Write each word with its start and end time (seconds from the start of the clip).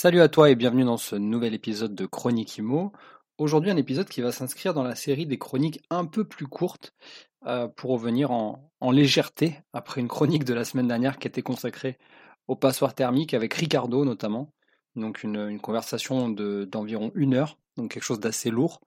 Salut 0.00 0.20
à 0.20 0.28
toi 0.28 0.48
et 0.48 0.54
bienvenue 0.54 0.84
dans 0.84 0.96
ce 0.96 1.16
nouvel 1.16 1.54
épisode 1.54 1.92
de 1.92 2.06
Chronique 2.06 2.56
Imo. 2.56 2.92
Aujourd'hui 3.36 3.72
un 3.72 3.76
épisode 3.76 4.08
qui 4.08 4.20
va 4.20 4.30
s'inscrire 4.30 4.72
dans 4.72 4.84
la 4.84 4.94
série 4.94 5.26
des 5.26 5.38
chroniques 5.38 5.82
un 5.90 6.04
peu 6.04 6.22
plus 6.22 6.46
courtes 6.46 6.94
euh, 7.46 7.66
pour 7.66 7.90
revenir 7.90 8.30
en, 8.30 8.70
légèreté 8.92 9.58
après 9.72 10.00
une 10.00 10.06
chronique 10.06 10.44
de 10.44 10.54
la 10.54 10.64
semaine 10.64 10.86
dernière 10.86 11.18
qui 11.18 11.26
était 11.26 11.42
consacrée 11.42 11.98
au 12.46 12.54
passoire 12.54 12.94
thermique 12.94 13.34
avec 13.34 13.52
Ricardo 13.54 14.04
notamment. 14.04 14.52
Donc 14.94 15.24
une, 15.24 15.58
conversation 15.58 16.28
d'environ 16.28 17.10
une 17.16 17.34
heure, 17.34 17.58
donc 17.76 17.90
quelque 17.90 18.04
chose 18.04 18.20
d'assez 18.20 18.50
lourd. 18.50 18.80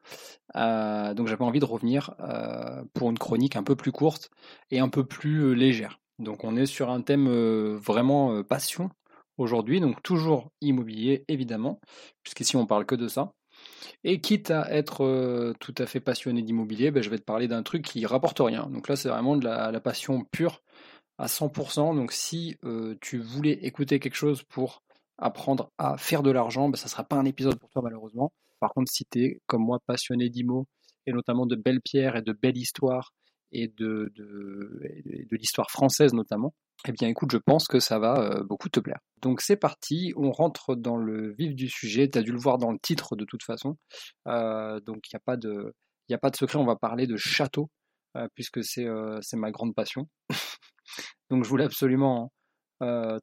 Euh, 0.55 1.13
donc 1.13 1.27
j'avais 1.27 1.43
envie 1.43 1.59
de 1.59 1.65
revenir 1.65 2.15
euh, 2.21 2.85
pour 2.93 3.09
une 3.09 3.19
chronique 3.19 3.57
un 3.57 3.63
peu 3.63 3.75
plus 3.75 3.91
courte 3.91 4.31
et 4.69 4.79
un 4.79 4.87
peu 4.87 5.03
plus 5.03 5.55
légère. 5.55 5.99
Donc 6.19 6.45
on 6.45 6.55
est 6.55 6.67
sur 6.67 6.89
un 6.89 7.01
thème 7.01 7.27
vraiment 7.75 8.43
passion 8.43 8.91
aujourd'hui, 9.37 9.79
donc 9.79 10.01
toujours 10.03 10.51
immobilier 10.61 11.25
évidemment, 11.27 11.79
puisqu'ici 12.23 12.55
on 12.55 12.65
parle 12.65 12.85
que 12.85 12.95
de 12.95 13.07
ça. 13.07 13.33
Et 14.03 14.21
quitte 14.21 14.51
à 14.51 14.71
être 14.73 15.03
euh, 15.03 15.53
tout 15.59 15.75
à 15.77 15.85
fait 15.85 15.99
passionné 15.99 16.41
d'immobilier, 16.41 16.91
ben, 16.91 17.03
je 17.03 17.09
vais 17.09 17.19
te 17.19 17.23
parler 17.23 17.47
d'un 17.47 17.63
truc 17.63 17.83
qui 17.83 18.05
rapporte 18.05 18.39
rien. 18.39 18.67
Donc 18.67 18.87
là 18.87 18.95
c'est 18.95 19.09
vraiment 19.09 19.37
de 19.37 19.45
la, 19.45 19.79
passion 19.79 20.23
pure 20.31 20.61
à 21.17 21.27
100%. 21.27 21.95
Donc 21.95 22.11
si 22.11 22.57
euh, 22.63 22.95
tu 23.01 23.19
voulais 23.19 23.53
écouter 23.63 23.99
quelque 23.99 24.15
chose 24.15 24.43
pour 24.43 24.83
apprendre 25.17 25.71
à 25.77 25.97
faire 25.97 26.23
de 26.23 26.31
l'argent, 26.31 26.69
ben, 26.69 26.77
ça 26.77 26.85
ne 26.85 26.89
sera 26.89 27.03
pas 27.03 27.17
un 27.17 27.25
épisode 27.25 27.59
pour 27.59 27.69
toi 27.69 27.81
malheureusement. 27.83 28.31
Par 28.59 28.73
contre 28.73 28.91
si 28.91 29.05
tu 29.05 29.23
es 29.23 29.41
comme 29.47 29.63
moi 29.63 29.79
passionné 29.85 30.29
d'immo, 30.29 30.67
et 31.07 31.13
notamment 31.13 31.45
de 31.45 31.55
belles 31.55 31.81
pierres 31.81 32.15
et 32.15 32.21
de 32.21 32.33
belles 32.33 32.57
histoires, 32.57 33.13
et 33.53 33.67
de 33.67 34.11
l'histoire 35.31 35.69
française 35.69 36.13
notamment, 36.13 36.53
eh 36.87 36.91
bien 36.91 37.07
écoute, 37.07 37.31
je 37.31 37.37
pense 37.37 37.67
que 37.67 37.79
ça 37.79 37.99
va 37.99 38.19
euh, 38.19 38.43
beaucoup 38.43 38.69
te 38.69 38.79
plaire. 38.79 38.99
Donc 39.21 39.41
c'est 39.41 39.55
parti, 39.55 40.13
on 40.15 40.31
rentre 40.31 40.75
dans 40.75 40.97
le 40.97 41.33
vif 41.33 41.55
du 41.55 41.69
sujet, 41.69 42.09
tu 42.09 42.17
as 42.17 42.23
dû 42.23 42.31
le 42.31 42.39
voir 42.39 42.57
dans 42.57 42.71
le 42.71 42.79
titre 42.79 43.15
de 43.15 43.25
toute 43.25 43.43
façon, 43.43 43.77
euh, 44.27 44.79
donc 44.79 45.07
il 45.07 45.15
n'y 45.15 45.17
a, 45.17 45.21
pas 45.25 45.37
de, 45.37 45.73
secret, 46.35 46.57
on 46.57 46.65
va 46.65 46.75
parler 46.75 47.05
de 47.05 47.17
château, 47.17 47.69
euh, 48.17 48.27
puisque 48.33 48.63
c'est 48.63 48.87
ma 49.33 49.51
grande 49.51 49.75
passion. 49.75 50.07
donc 51.29 51.43
je 51.43 51.49
voulais 51.49 51.65
absolument 51.65 52.31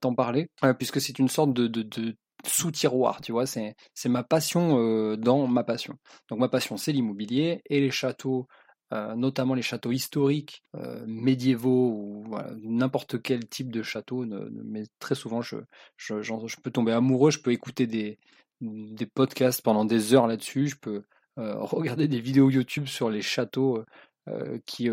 t'en 0.01 0.15
parler, 0.15 0.49
puisque 0.79 1.01
c'est 1.01 1.19
une 1.19 1.29
sorte 1.29 1.53
de, 1.53 1.67
de, 1.67 2.17
sous-tiroir, 2.47 3.21
tu 3.21 3.33
vois, 3.33 3.45
c'est 3.45 3.75
ma 4.07 4.23
passion 4.23 5.17
dans 5.17 5.49
ma 5.49 5.65
passion. 5.65 5.95
Donc 6.29 6.39
ma 6.39 6.49
passion 6.49 6.77
c'est 6.77 6.93
l'immobilier 6.93 7.61
et 7.67 7.81
les 7.81 7.91
châteaux 7.91 8.47
euh, 8.93 9.15
notamment 9.15 9.53
les 9.53 9.63
châteaux 9.63 9.93
historiques, 9.93 10.65
euh, 10.75 11.05
médiévaux 11.07 11.91
ou 11.91 12.37
n'importe 12.63 13.21
quel 13.21 13.47
type 13.47 13.71
de 13.71 13.83
château. 13.83 14.25
mais 14.65 14.85
très 14.99 15.15
souvent, 15.15 15.43
je, 15.43 15.57
je, 15.99 16.57
peux 16.63 16.71
tomber 16.71 16.93
amoureux, 16.93 17.31
je 17.31 17.41
peux 17.41 17.53
écouter 17.53 17.87
des, 17.87 18.19
podcasts 19.15 19.61
pendant 19.61 19.85
des 19.85 20.15
heures 20.15 20.27
là-dessus, 20.27 20.69
je 20.69 20.77
peux 20.77 21.03
euh, 21.39 21.55
regarder 21.59 22.09
des 22.09 22.21
vidéos 22.21 22.49
YouTube 22.49 22.87
sur 22.87 23.11
les 23.11 23.23
châteaux 23.23 23.85
qui 24.67 24.91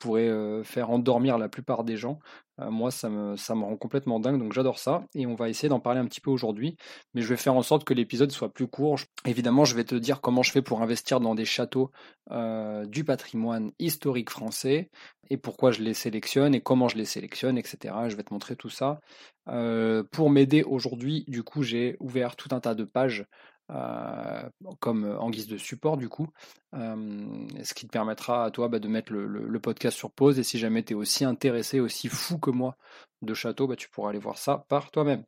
pourraient 0.00 0.64
faire 0.64 0.90
endormir 0.90 1.38
la 1.38 1.48
plupart 1.48 1.84
des 1.84 1.96
gens. 1.96 2.18
Euh, 2.60 2.70
moi, 2.70 2.90
ça 2.90 3.08
me, 3.08 3.34
rend 3.48 3.76
complètement 3.76 4.20
dingue, 4.20 4.38
donc 4.38 4.52
j'adore 4.52 4.78
ça. 4.78 5.04
Et 5.14 5.26
on 5.26 5.34
va 5.34 5.48
essayer 5.48 5.68
d'en 5.68 5.80
parler 5.80 6.00
un 6.00 6.06
petit 6.06 6.20
peu 6.20 6.30
aujourd'hui. 6.30 6.76
Mais 7.14 7.22
je 7.22 7.28
vais 7.28 7.36
faire 7.36 7.54
en 7.54 7.62
sorte 7.62 7.84
que 7.84 7.94
l'épisode 7.94 8.30
soit 8.30 8.52
plus 8.52 8.66
court. 8.66 8.98
Évidemment, 9.26 9.64
je 9.64 9.74
vais 9.74 9.84
te 9.84 9.94
dire 9.94 10.20
comment 10.20 10.42
je 10.42 10.52
fais 10.52 10.62
pour 10.62 10.82
investir 10.82 11.20
dans 11.20 11.34
des 11.34 11.44
châteaux 11.44 11.90
euh, 12.30 12.84
du 12.86 13.04
patrimoine 13.04 13.72
historique 13.78 14.30
français 14.30 14.90
et 15.30 15.36
pourquoi 15.36 15.70
je 15.70 15.82
les 15.82 15.94
sélectionne 15.94 16.54
et 16.54 16.60
comment 16.60 16.88
je 16.88 16.96
les 16.96 17.06
sélectionne, 17.06 17.56
etc. 17.56 17.94
Je 18.08 18.16
vais 18.16 18.22
te 18.22 18.34
montrer 18.34 18.54
tout 18.56 18.68
ça. 18.68 19.00
Euh, 19.48 20.04
pour 20.12 20.30
m'aider 20.30 20.62
aujourd'hui, 20.62 21.24
du 21.26 21.42
coup, 21.42 21.62
j'ai 21.62 21.96
ouvert 22.00 22.36
tout 22.36 22.48
un 22.52 22.60
tas 22.60 22.74
de 22.74 22.84
pages 22.84 23.24
euh, 23.70 24.48
comme 24.80 25.04
en 25.18 25.30
guise 25.30 25.46
de 25.46 25.56
support 25.56 25.96
du 25.96 26.08
coup, 26.08 26.28
euh, 26.74 27.46
ce 27.62 27.74
qui 27.74 27.86
te 27.86 27.92
permettra 27.92 28.44
à 28.44 28.50
toi 28.50 28.68
bah, 28.68 28.78
de 28.78 28.88
mettre 28.88 29.12
le, 29.12 29.60
podcast 29.60 29.96
sur 29.96 30.10
pause 30.10 30.38
et 30.38 30.42
si 30.42 30.58
jamais 30.58 30.82
tu 30.82 30.92
es 30.92 30.96
aussi 30.96 31.24
intéressé, 31.24 31.80
aussi 31.80 32.08
fou 32.08 32.38
que 32.38 32.50
moi 32.50 32.76
de 33.22 33.34
château, 33.34 33.66
bah, 33.66 33.76
tu 33.76 33.88
pourras 33.88 34.10
aller 34.10 34.18
voir 34.18 34.36
ça 34.38 34.64
par 34.68 34.90
toi-même. 34.90 35.24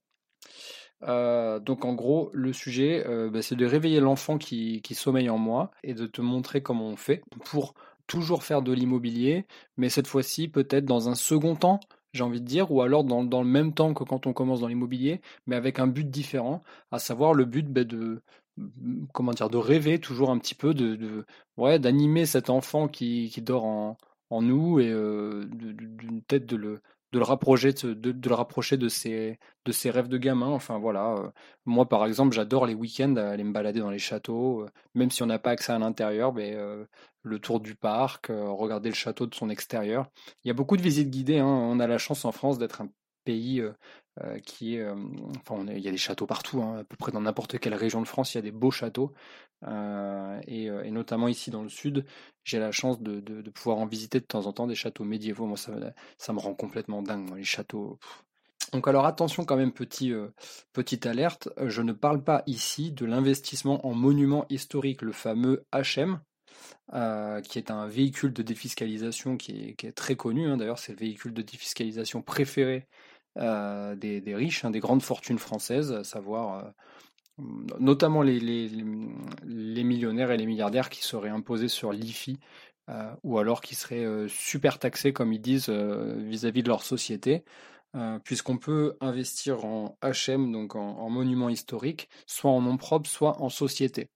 Euh, 1.03 1.61
donc 1.61 1.85
en 1.85 1.95
gros, 1.95 2.31
le 2.33 2.53
sujet, 2.53 3.05
bah, 3.31 3.41
c'est 3.41 3.57
de 3.57 3.67
réveiller 3.67 4.01
l'enfant 4.01 4.37
qui, 4.39 4.83
sommeille 4.95 5.31
en 5.31 5.39
moi 5.39 5.71
et 5.83 5.95
de 5.95 6.07
te 6.07 6.21
montrer 6.21 6.63
comment 6.63 6.89
on 6.89 6.97
fait 6.97 7.23
pour 7.45 7.75
toujours 8.07 8.43
faire 8.43 8.63
de 8.63 8.73
l'immobilier, 8.73 9.47
mais 9.77 9.89
cette 9.89 10.07
fois-ci 10.07 10.49
peut-être 10.49 10.85
dans 10.85 11.09
un 11.09 11.15
second 11.15 11.57
temps, 11.57 11.81
j'ai 12.15 12.23
envie 12.23 12.41
de 12.41 12.47
dire, 12.47 12.71
ou 12.73 12.81
alors 12.81 13.05
dans, 13.05 13.43
le 13.43 13.49
même 13.49 13.75
temps 13.75 13.93
que 13.93 14.05
quand 14.05 14.27
on 14.27 14.33
commence 14.33 14.61
dans 14.61 14.69
l'immobilier, 14.69 15.21
mais 15.47 15.57
avec 15.57 15.81
un 15.81 15.89
but 15.89 16.09
différent, 16.09 16.63
à 16.93 16.99
savoir 16.99 17.35
le 17.35 17.45
but 17.45 17.67
ben, 17.67 17.85
de 17.85 18.23
comment 19.13 19.33
dire 19.33 19.51
de 19.51 19.57
rêver 19.57 19.99
toujours 19.99 20.31
un 20.31 20.39
petit 20.39 20.55
peu 20.55 20.75
de, 20.75 21.27
d'animer 21.79 22.25
cet 22.25 22.51
enfant 22.51 22.87
qui, 22.87 23.33
dort 23.43 23.65
en, 23.65 23.97
nous 24.31 24.81
et 24.81 24.91
euh, 24.91 25.45
d'une 25.51 26.23
tête 26.23 26.47
de 26.47 26.57
le 26.57 26.81
de 27.15 27.21
le 27.21 27.25
rapprocher 27.25 27.73
de, 27.73 28.29
le 28.29 28.35
rapprocher 28.35 28.77
de 28.77 28.89
ses 28.89 29.39
de 29.65 29.71
ses 29.71 29.91
rêves 29.91 30.09
de 30.09 30.19
gamin 30.19 30.49
enfin 30.49 30.79
voilà 30.79 31.15
euh. 31.15 31.31
moi 31.65 31.89
par 31.89 32.05
exemple 32.07 32.35
j'adore 32.35 32.67
les 32.67 32.75
week-ends 32.75 33.15
aller 33.15 33.45
me 33.45 33.53
balader 33.53 33.79
dans 33.79 33.91
les 33.91 34.01
châteaux 34.01 34.63
euh, 34.63 34.71
même 34.95 35.13
si 35.13 35.23
on 35.23 35.27
n'a 35.27 35.39
pas 35.39 35.53
accès 35.53 35.71
à 35.71 35.79
l'intérieur 35.79 36.35
mais 36.35 36.55
euh, 36.57 36.85
le 37.23 37.39
tour 37.39 37.61
du 37.61 37.77
parc 37.77 38.27
regarder 38.31 38.89
le 38.89 38.97
château 38.97 39.27
de 39.27 39.35
son 39.37 39.49
extérieur 39.49 40.09
il 40.43 40.49
y 40.49 40.51
a 40.51 40.55
beaucoup 40.55 40.77
de 40.77 40.83
visites 40.83 41.09
guidées 41.09 41.39
hein. 41.39 41.47
on 41.47 41.79
a 41.79 41.87
la 41.87 41.99
chance 41.99 42.25
en 42.25 42.33
France 42.33 42.59
d'être 42.59 42.81
un 42.83 42.89
pays 43.25 43.63
qui 44.45 44.77
est 44.77 44.87
enfin 45.41 45.65
il 45.69 45.81
y 45.81 45.89
a 45.89 45.91
des 45.91 45.97
châteaux 45.97 46.27
partout 46.27 46.63
hein. 46.63 46.79
à 46.79 46.85
peu 46.85 46.97
près 46.97 47.11
dans 47.11 47.21
n'importe 47.21 47.59
quelle 47.59 47.75
région 47.75 48.01
de 48.01 48.07
France 48.07 48.35
il 48.35 48.37
y 48.37 48.39
a 48.39 48.43
des 48.43 48.53
beaux 48.53 48.71
châteaux 48.71 49.13
et, 49.67 50.91
notamment 50.91 51.27
ici 51.27 51.51
dans 51.51 51.63
le 51.63 51.69
sud 51.69 52.05
j'ai 52.45 52.59
la 52.59 52.71
chance 52.71 53.01
de, 53.01 53.21
pouvoir 53.51 53.79
en 53.79 53.87
visiter 53.87 54.21
de 54.21 54.25
temps 54.25 54.47
en 54.47 54.53
temps 54.53 54.67
des 54.67 54.77
châteaux 54.77 55.05
médiévaux 55.05 55.47
moi 55.47 55.57
ça, 55.57 55.73
ça 56.17 56.33
me 56.33 56.39
rend 56.39 56.55
complètement 56.55 57.03
dingue 57.03 57.35
les 57.37 57.45
châteaux 57.45 57.99
donc 58.73 58.87
alors 58.87 59.07
attention 59.07 59.45
quand 59.45 59.57
même 59.57 59.73
petit, 59.73 60.13
petite 60.73 61.07
alerte 61.07 61.49
je 61.67 61.83
ne 61.83 61.93
parle 61.93 62.23
pas 62.23 62.45
ici 62.47 62.93
de 62.93 63.07
l'investissement 63.07 63.85
en 63.85 63.95
monuments 63.95 64.47
historiques 64.49 65.03
le 65.03 65.13
fameux 65.13 65.65
HM 65.73 66.21
qui 66.93 67.59
est 67.59 67.71
un 67.71 67.87
véhicule 67.87 68.33
de 68.33 68.43
défiscalisation 68.43 69.37
qui 69.37 69.75
est, 69.79 69.93
très 69.93 70.17
connu. 70.17 70.49
Hein. 70.49 70.57
D'ailleurs, 70.57 70.79
c'est 70.79 70.93
le 70.93 70.99
véhicule 70.99 71.33
de 71.33 71.43
défiscalisation 71.43 72.23
préféré 72.23 72.87
euh, 73.39 73.95
des, 73.97 74.35
riches, 74.35 74.65
hein, 74.65 74.71
des 74.71 74.81
grandes 74.81 75.03
fortunes 75.03 75.39
françaises, 75.39 75.93
à 75.93 76.05
savoir 76.05 76.67
euh, 77.39 77.43
notamment 77.81 78.23
les, 78.23 78.41
millionnaires 79.85 80.31
et 80.31 80.37
les 80.37 80.47
milliardaires 80.47 80.89
qui 80.89 81.03
seraient 81.03 81.31
imposés 81.31 81.69
sur 81.69 81.93
l'IFI 81.93 82.39
euh, 82.91 83.11
ou 83.23 83.39
alors 83.39 83.61
qui 83.61 83.75
seraient 83.75 84.29
super 84.29 84.79
taxés, 84.79 85.13
comme 85.13 85.33
ils 85.33 85.41
disent, 85.41 85.71
vis-à-vis 85.71 86.63
de 86.63 86.69
leur 86.69 86.83
société. 86.83 87.45
puisqu'on 88.25 88.59
peut 88.59 88.97
investir 89.01 89.65
en 89.65 89.99
HM, 90.03 90.53
donc 90.53 90.77
en, 90.77 90.99
en 90.99 91.11
monument 91.11 91.49
historique, 91.49 92.09
soit 92.27 92.51
en 92.51 92.61
nom 92.61 92.77
propre, 92.77 93.09
soit 93.09 93.41
en 93.41 93.49
société. 93.49 94.11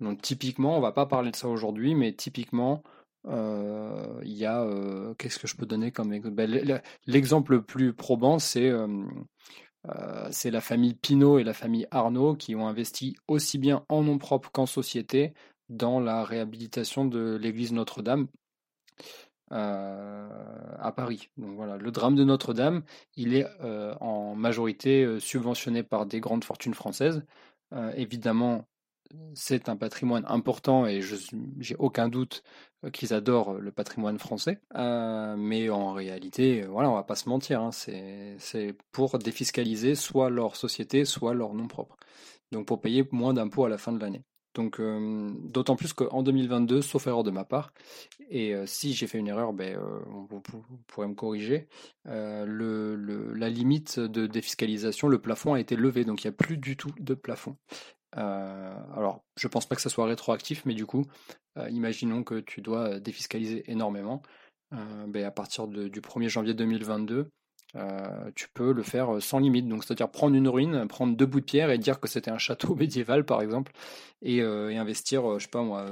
Donc 0.00 0.22
typiquement, 0.22 0.76
on 0.76 0.80
va 0.80 0.92
pas 0.92 1.06
parler 1.06 1.30
de 1.30 1.36
ça 1.36 1.48
aujourd'hui, 1.48 1.94
mais 1.94 2.12
typiquement, 2.12 2.82
euh, 2.86 2.99
il 3.26 4.32
y 4.32 4.46
a, 4.46 4.62
euh, 4.62 5.14
qu'est-ce 5.14 5.38
que 5.38 5.46
je 5.46 5.56
peux 5.56 5.66
donner 5.66 5.92
comme 5.92 6.12
exemple 6.12 6.34
ben, 6.34 6.80
L'exemple 7.06 7.52
le 7.52 7.62
plus 7.62 7.92
probant, 7.92 8.38
c'est 8.38 8.70
euh, 8.70 10.28
c'est 10.30 10.50
la 10.50 10.60
famille 10.60 10.94
Pinault 10.94 11.38
et 11.38 11.44
la 11.44 11.54
famille 11.54 11.86
Arnaud 11.90 12.34
qui 12.34 12.54
ont 12.54 12.66
investi 12.66 13.16
aussi 13.28 13.58
bien 13.58 13.84
en 13.88 14.02
nom 14.02 14.18
propre 14.18 14.50
qu'en 14.50 14.66
société 14.66 15.32
dans 15.68 16.00
la 16.00 16.24
réhabilitation 16.24 17.04
de 17.06 17.36
l'église 17.40 17.72
Notre-Dame 17.72 18.28
à 19.50 20.92
Paris. 20.94 21.28
Donc 21.36 21.56
voilà, 21.56 21.76
le 21.76 21.90
drame 21.90 22.14
de 22.14 22.24
Notre-Dame, 22.24 22.84
il 23.16 23.34
est 23.34 23.46
en 24.00 24.34
majorité 24.36 25.18
subventionné 25.18 25.82
par 25.82 26.06
des 26.06 26.20
grandes 26.20 26.44
fortunes 26.44 26.74
françaises. 26.74 27.24
évidemment, 27.96 28.68
c'est 29.34 29.68
un 29.68 29.76
patrimoine 29.76 30.24
important 30.28 30.86
et 30.86 31.00
j'ai 31.02 31.76
aucun 31.78 32.08
doute 32.08 32.42
euh, 32.84 32.90
qu'ils 32.90 33.12
adorent 33.12 33.54
le 33.54 33.72
patrimoine 33.72 34.18
français. 34.18 34.60
Euh, 34.76 35.36
mais 35.36 35.68
en 35.70 35.92
réalité, 35.92 36.62
euh, 36.62 36.68
voilà, 36.68 36.90
on 36.90 36.94
va 36.94 37.02
pas 37.02 37.16
se 37.16 37.28
mentir, 37.28 37.60
hein, 37.60 37.70
c'est 37.72 38.76
pour 38.92 39.18
défiscaliser 39.18 39.94
soit 39.94 40.30
leur 40.30 40.56
société, 40.56 41.04
soit 41.04 41.34
leur 41.34 41.54
nom 41.54 41.68
propre. 41.68 41.96
Donc 42.52 42.66
pour 42.66 42.80
payer 42.80 43.06
moins 43.12 43.34
d'impôts 43.34 43.64
à 43.64 43.68
la 43.68 43.78
fin 43.78 43.92
de 43.92 44.00
l'année. 44.00 44.24
Donc, 44.54 44.80
d'autant 44.80 45.76
plus 45.76 45.92
qu'en 45.92 46.24
2022, 46.24 46.82
sauf 46.82 47.06
erreur 47.06 47.22
de 47.22 47.30
ma 47.30 47.44
part, 47.44 47.72
et 48.30 48.52
si 48.66 48.94
j'ai 48.94 49.06
fait 49.06 49.16
une 49.16 49.28
erreur, 49.28 49.52
ben, 49.52 49.78
vous, 50.28 50.42
pourrez 50.88 51.06
me 51.06 51.14
corriger, 51.14 51.68
la 52.04 53.48
limite 53.48 54.00
de 54.00 54.26
défiscalisation, 54.26 55.06
le 55.06 55.20
plafond 55.20 55.54
a 55.54 55.60
été 55.60 55.76
levé, 55.76 56.04
donc 56.04 56.24
il 56.24 56.26
n'y 56.26 56.30
a 56.30 56.36
plus 56.36 56.56
du 56.56 56.76
tout 56.76 56.90
de 56.98 57.14
plafond. 57.14 57.56
Alors, 58.12 59.24
je 59.36 59.48
pense 59.48 59.66
pas 59.66 59.76
que 59.76 59.82
ça 59.82 59.90
soit 59.90 60.06
rétroactif, 60.06 60.64
mais 60.66 60.74
du 60.74 60.86
coup, 60.86 61.06
imaginons 61.70 62.22
que 62.24 62.40
tu 62.40 62.60
dois 62.60 63.00
défiscaliser 63.00 63.70
énormément. 63.70 64.22
Ben, 64.72 65.24
à 65.24 65.30
partir 65.30 65.66
du 65.66 66.00
1er 66.00 66.28
janvier 66.28 66.54
2022, 66.54 67.30
euh, 67.76 68.30
tu 68.34 68.48
peux 68.52 68.72
le 68.72 68.82
faire 68.82 69.14
euh, 69.14 69.20
sans 69.20 69.38
limite. 69.38 69.68
Donc, 69.68 69.84
c'est-à-dire 69.84 70.10
prendre 70.10 70.34
une 70.34 70.48
ruine, 70.48 70.86
prendre 70.88 71.16
deux 71.16 71.26
bouts 71.26 71.40
de 71.40 71.44
pierre 71.44 71.70
et 71.70 71.78
dire 71.78 72.00
que 72.00 72.08
c'était 72.08 72.30
un 72.30 72.38
château 72.38 72.74
médiéval, 72.76 73.24
par 73.24 73.42
exemple, 73.42 73.72
et, 74.22 74.42
euh, 74.42 74.76
investir, 74.78 75.38
je 75.38 75.44
sais 75.44 75.50
pas 75.50 75.62
moi, 75.62 75.86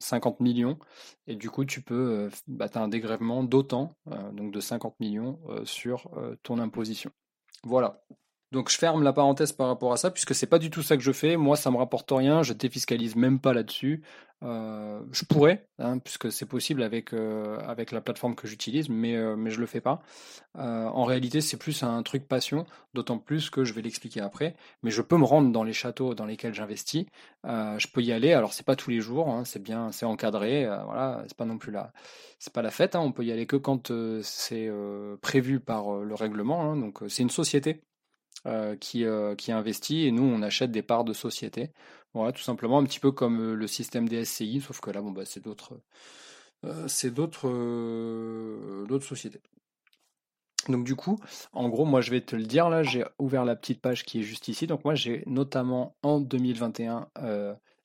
50 0.00 0.40
millions. 0.40 0.78
Et 1.26 1.36
du 1.36 1.50
coup, 1.50 1.64
tu 1.64 1.82
peux, 1.82 2.30
bah, 2.46 2.68
as 2.74 2.80
un 2.80 2.88
dégrèvement 2.88 3.44
d'autant, 3.44 3.96
donc 4.32 4.52
de 4.52 4.60
50 4.60 4.98
millions 5.00 5.38
sur 5.64 6.10
ton 6.42 6.58
imposition. 6.58 7.10
Voilà. 7.62 8.02
Donc 8.52 8.70
je 8.70 8.78
ferme 8.78 9.02
la 9.02 9.12
parenthèse 9.12 9.52
par 9.52 9.66
rapport 9.66 9.92
à 9.92 9.96
ça, 9.96 10.10
puisque 10.10 10.34
c'est 10.34 10.46
pas 10.46 10.58
du 10.58 10.70
tout 10.70 10.82
ça 10.82 10.96
que 10.96 11.02
je 11.02 11.12
fais. 11.12 11.36
Moi, 11.36 11.56
ça 11.56 11.70
me 11.70 11.76
rapporte 11.76 12.10
rien, 12.12 12.42
je 12.42 12.52
défiscalise 12.52 13.16
même 13.16 13.40
pas 13.40 13.52
là-dessus. 13.52 14.02
Euh, 14.42 15.00
je 15.12 15.24
pourrais, 15.24 15.66
hein, 15.78 15.98
puisque 15.98 16.30
c'est 16.30 16.46
possible 16.46 16.82
avec, 16.82 17.14
euh, 17.14 17.58
avec 17.60 17.90
la 17.90 18.00
plateforme 18.02 18.34
que 18.34 18.46
j'utilise, 18.46 18.88
mais, 18.90 19.16
euh, 19.16 19.34
mais 19.34 19.50
je 19.50 19.60
le 19.60 19.66
fais 19.66 19.80
pas. 19.80 20.02
en 20.54 21.04
réalité, 21.04 21.40
c'est 21.40 21.56
plus 21.56 21.82
un 21.82 22.02
truc 22.02 22.28
passion, 22.28 22.66
d'autant 22.94 23.18
plus 23.18 23.50
que 23.50 23.64
je 23.64 23.72
vais 23.74 23.82
l'expliquer 23.82 24.20
après. 24.20 24.56
Mais 24.82 24.90
je 24.90 25.02
peux 25.02 25.16
me 25.16 25.24
rendre 25.24 25.50
dans 25.52 25.64
les 25.64 25.72
châteaux 25.72 26.14
dans 26.14 26.26
lesquels 26.26 26.54
j'investis. 26.54 27.06
je 27.44 27.86
peux 27.92 28.02
y 28.02 28.12
aller. 28.12 28.32
Alors 28.32 28.52
c'est 28.52 28.64
pas 28.66 28.76
tous 28.76 28.90
les 28.90 29.00
jours, 29.00 29.28
hein, 29.28 29.44
c'est 29.44 29.62
bien, 29.62 29.92
c'est 29.92 30.06
encadré. 30.06 30.64
voilà, 30.66 31.24
c'est 31.28 31.36
pas 31.36 31.44
non 31.44 31.58
plus 31.58 31.72
la, 31.72 31.92
c'est 32.38 32.52
pas 32.52 32.62
la 32.62 32.70
fête. 32.70 32.94
Hein, 32.96 33.00
on 33.00 33.12
peut 33.12 33.24
y 33.24 33.32
aller 33.32 33.46
que 33.46 33.56
quand 33.56 33.92
c'est 34.22 34.70
prévu 35.22 35.60
par 35.60 35.96
le 35.96 36.14
règlement. 36.14 36.76
donc 36.76 37.00
c'est 37.08 37.22
une 37.22 37.30
société 37.30 37.82
euh, 37.82 37.95
qui, 38.80 39.04
euh, 39.04 39.34
qui 39.34 39.52
investit 39.52 40.06
et 40.06 40.12
nous 40.12 40.22
on 40.22 40.42
achète 40.42 40.70
des 40.70 40.82
parts 40.82 41.04
de 41.04 41.12
société. 41.12 41.72
Voilà, 42.14 42.32
tout 42.32 42.42
simplement 42.42 42.78
un 42.78 42.84
petit 42.84 43.00
peu 43.00 43.12
comme 43.12 43.40
euh, 43.40 43.54
le 43.54 43.66
système 43.66 44.08
des 44.08 44.24
SCI, 44.24 44.60
sauf 44.60 44.80
que 44.80 44.90
là 44.90 45.02
bon 45.02 45.10
bah 45.10 45.24
c'est 45.24 45.42
d'autres 45.44 45.80
d'autres 48.86 49.06
sociétés. 49.06 49.40
Donc 50.68 50.84
du 50.84 50.96
coup, 50.96 51.18
en 51.52 51.68
gros, 51.68 51.84
moi 51.84 52.00
je 52.00 52.10
vais 52.10 52.20
te 52.20 52.34
le 52.34 52.44
dire 52.44 52.68
là, 52.68 52.82
j'ai 52.82 53.04
ouvert 53.18 53.44
la 53.44 53.54
petite 53.54 53.80
page 53.80 54.04
qui 54.04 54.20
est 54.20 54.22
juste 54.22 54.48
ici. 54.48 54.66
Donc 54.66 54.84
moi 54.84 54.94
j'ai 54.94 55.22
notamment 55.26 55.96
en 56.02 56.18
2021 56.20 57.08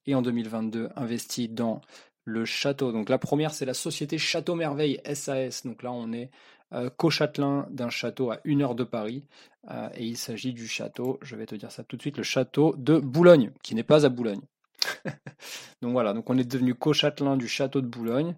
et 0.06 0.16
en 0.16 0.22
2022 0.22 0.90
investi 0.96 1.50
dans 1.50 1.82
le 2.24 2.46
château. 2.46 2.92
Donc 2.92 3.10
la 3.10 3.18
première 3.18 3.54
c'est 3.54 3.66
la 3.66 3.74
société 3.74 4.18
Château 4.18 4.56
Merveille 4.56 5.00
SAS. 5.14 5.66
Donc 5.66 5.84
là 5.84 5.92
on 5.92 6.12
est 6.12 6.26
euh, 6.26 6.30
co-châtelain 6.98 7.68
d'un 7.70 7.90
château 7.90 8.32
à 8.32 8.40
une 8.46 8.62
heure 8.62 8.76
de 8.76 8.84
Paris. 8.84 9.26
Euh, 9.70 9.90
et 9.96 10.06
il 10.06 10.18
s'agit 10.18 10.54
du 10.54 10.68
château, 10.68 11.20
je 11.22 11.36
vais 11.36 11.46
te 11.46 11.56
dire 11.56 11.72
ça 11.72 11.84
tout 11.84 11.96
de 11.96 12.02
suite, 12.02 12.18
le 12.18 12.24
château 12.24 12.74
de 12.78 13.00
Boulogne, 13.00 13.52
qui 13.62 13.76
n'est 13.76 13.84
pas 13.84 14.06
à 14.06 14.10
Boulogne. 14.10 14.42
donc 15.82 15.92
voilà, 15.92 16.14
donc 16.14 16.30
on 16.30 16.38
est 16.38 16.50
devenu 16.50 16.74
co-châtelain 16.74 17.38
du 17.38 17.48
château 17.48 17.82
de 17.82 17.88
Boulogne, 17.88 18.36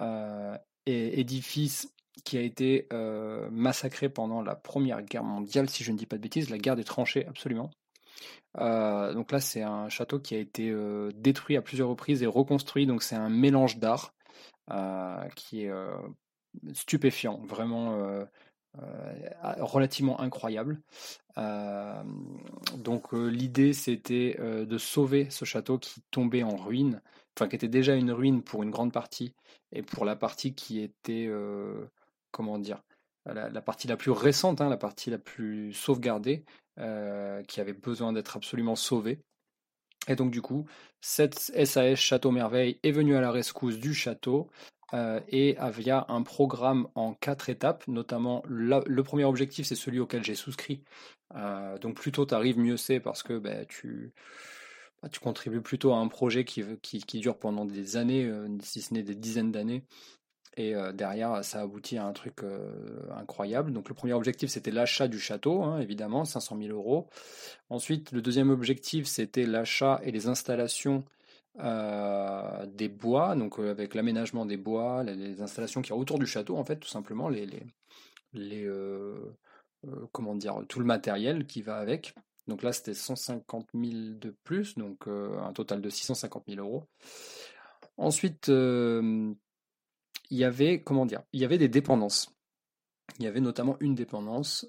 euh, 0.00 0.56
et 0.86 1.20
édifice 1.20 1.88
qui 2.24 2.36
a 2.38 2.40
été 2.40 2.86
massacré 3.50 4.08
pendant 4.08 4.40
la 4.40 4.54
Première 4.54 5.02
Guerre 5.02 5.24
mondiale, 5.24 5.68
si 5.68 5.82
je 5.82 5.90
ne 5.90 5.98
dis 5.98 6.06
pas 6.06 6.16
de 6.16 6.22
bêtises, 6.22 6.48
la 6.48 6.58
guerre 6.58 6.76
des 6.76 6.84
tranchées, 6.84 7.26
absolument. 7.26 7.70
donc 8.56 9.32
là, 9.32 9.40
c'est 9.40 9.62
un 9.62 9.88
château 9.88 10.20
qui 10.20 10.34
a 10.36 10.38
été 10.38 10.72
détruit 11.16 11.56
à 11.56 11.62
plusieurs 11.62 11.88
reprises 11.88 12.22
et 12.22 12.26
reconstruit, 12.26 12.86
donc 12.86 13.02
c'est 13.02 13.16
un 13.16 13.30
mélange 13.30 13.78
d'art 13.78 14.14
qui 15.34 15.64
est 15.64 15.72
stupéfiant, 16.72 17.40
vraiment 17.44 17.94
euh, 17.94 18.24
euh, 18.78 19.54
relativement 19.60 20.20
incroyable. 20.20 20.80
Donc 21.36 23.12
l'idée 23.12 23.72
c'était 23.72 24.36
de 24.38 24.78
sauver 24.78 25.30
ce 25.30 25.44
château 25.44 25.78
qui 25.78 26.00
tombait 26.12 26.44
en 26.44 26.54
ruine, 26.56 27.02
enfin 27.36 27.48
qui 27.48 27.56
était 27.56 27.68
déjà 27.68 27.96
une 27.96 28.12
ruine 28.12 28.42
pour 28.42 28.62
une 28.62 28.70
grande 28.70 28.92
partie, 28.92 29.34
et 29.72 29.82
pour 29.82 30.04
la 30.04 30.14
partie 30.14 30.54
qui 30.54 30.80
était, 30.80 31.28
comment 32.30 32.58
dire, 32.60 32.82
la, 33.26 33.62
partie 33.62 33.88
la 33.88 33.96
plus 33.96 34.12
récente, 34.12 34.60
hein, 34.60 34.68
la 34.68 34.76
partie 34.76 35.10
la 35.10 35.18
plus 35.18 35.72
sauvegardée, 35.72 36.44
qui 36.76 37.60
avait 37.60 37.72
besoin 37.72 38.12
d'être 38.12 38.36
absolument 38.36 38.76
sauvée. 38.76 39.18
Et 40.08 40.16
donc 40.16 40.30
du 40.30 40.42
coup, 40.42 40.66
cette 41.00 41.38
SAS 41.38 41.98
Château 41.98 42.30
Merveille 42.30 42.78
est 42.82 42.92
venue 42.92 43.16
à 43.16 43.20
la 43.20 43.30
rescousse 43.30 43.78
du 43.78 43.94
château 43.94 44.50
euh, 44.94 45.18
et 45.28 45.56
via 45.72 46.06
un 46.08 46.22
programme 46.22 46.86
en 46.94 47.14
quatre 47.14 47.50
étapes, 47.50 47.86
notamment 47.88 48.44
le 48.46 49.02
premier 49.02 49.24
objectif, 49.24 49.66
c'est 49.66 49.74
celui 49.74 49.98
auquel 49.98 50.22
j'ai 50.22 50.36
souscrit. 50.36 50.84
Euh, 51.34 51.78
donc 51.78 51.96
plus 51.96 52.12
tôt 52.12 52.26
tu 52.26 52.34
arrives, 52.34 52.58
mieux 52.58 52.76
c'est 52.76 53.00
parce 53.00 53.24
que 53.24 53.36
ben, 53.38 53.66
tu, 53.66 54.12
bah, 55.02 55.08
tu 55.08 55.18
contribues 55.18 55.62
plutôt 55.62 55.92
à 55.92 55.96
un 55.96 56.06
projet 56.06 56.44
qui, 56.44 56.62
qui, 56.80 57.18
dure 57.18 57.38
pendant 57.38 57.64
des 57.64 57.96
années, 57.96 58.24
euh, 58.24 58.46
si 58.62 58.82
ce 58.82 58.94
n'est 58.94 59.02
des 59.02 59.16
dizaines 59.16 59.50
d'années. 59.50 59.84
Et 60.56 60.72
derrière, 60.92 61.44
ça 61.44 61.62
aboutit 61.62 61.98
à 61.98 62.06
un 62.06 62.12
truc 62.12 62.42
incroyable. 63.10 63.72
Donc 63.72 63.88
le 63.88 63.94
premier 63.96 64.12
objectif, 64.12 64.50
c'était 64.50 64.70
l'achat 64.70 65.08
du 65.08 65.18
château, 65.18 65.64
hein, 65.64 65.80
évidemment, 65.80 66.24
500 66.24 66.56
000 66.56 66.72
euros. 66.72 67.08
Ensuite, 67.70 68.12
le 68.12 68.22
deuxième 68.22 68.50
objectif, 68.50 69.06
c'était 69.06 69.46
l'achat 69.46 70.00
et 70.04 70.12
les 70.12 70.28
installations 70.28 71.02
euh, 71.60 72.66
des 72.66 72.88
bois, 72.88 73.36
donc 73.36 73.60
euh, 73.60 73.70
avec 73.70 73.94
l'aménagement 73.94 74.44
des 74.44 74.56
bois, 74.56 75.04
les, 75.04 75.40
installations 75.40 75.82
qui 75.82 75.90
y 75.90 75.92
autour 75.92 76.18
du 76.18 76.26
château, 76.26 76.56
en 76.56 76.64
fait, 76.64 76.78
tout 76.78 76.88
simplement, 76.88 77.28
les, 77.28 77.48
les, 78.32 78.64
euh, 78.64 79.32
comment 80.10 80.34
dire, 80.34 80.62
tout 80.68 80.80
le 80.80 80.84
matériel 80.84 81.46
qui 81.46 81.62
va 81.62 81.76
avec. 81.76 82.14
Donc 82.48 82.62
là, 82.62 82.72
c'était 82.72 82.92
150 82.92 83.68
000 83.72 83.92
de 84.18 84.34
plus, 84.42 84.76
donc 84.76 85.06
un 85.06 85.52
total 85.52 85.80
de 85.80 85.88
650 85.88 86.44
000 86.48 86.60
euros. 86.60 86.84
Ensuite, 87.96 88.48
il 88.48 89.36
y 90.30 90.44
avait, 90.44 90.82
comment 90.82 91.06
dire, 91.06 91.22
il 91.32 91.40
y 91.40 91.44
avait 91.44 91.58
des 91.58 91.68
dépendances. 91.68 92.30
Il 93.18 93.24
y 93.24 93.28
avait 93.28 93.40
notamment 93.40 93.76
une 93.80 93.94
dépendance 93.94 94.66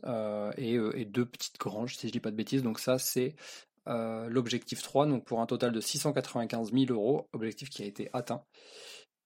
et, 0.58 0.76
et, 0.76 1.06
deux 1.06 1.26
petites 1.26 1.60
granges, 1.60 1.98
si 1.98 2.08
je 2.08 2.14
dis 2.14 2.20
pas 2.20 2.32
de 2.32 2.36
bêtises. 2.38 2.64
Donc 2.64 2.80
ça, 2.80 2.98
c'est 2.98 3.36
euh, 3.88 4.28
l'objectif 4.30 4.82
3, 4.82 5.08
donc 5.08 5.26
pour 5.26 5.42
un 5.42 5.46
total 5.46 5.72
de 5.72 5.80
695 5.80 6.72
000 6.72 6.86
euros, 6.90 7.28
objectif 7.34 7.70
qui 7.70 7.84
a 7.84 7.86
été 7.86 8.10
atteint. 8.14 8.44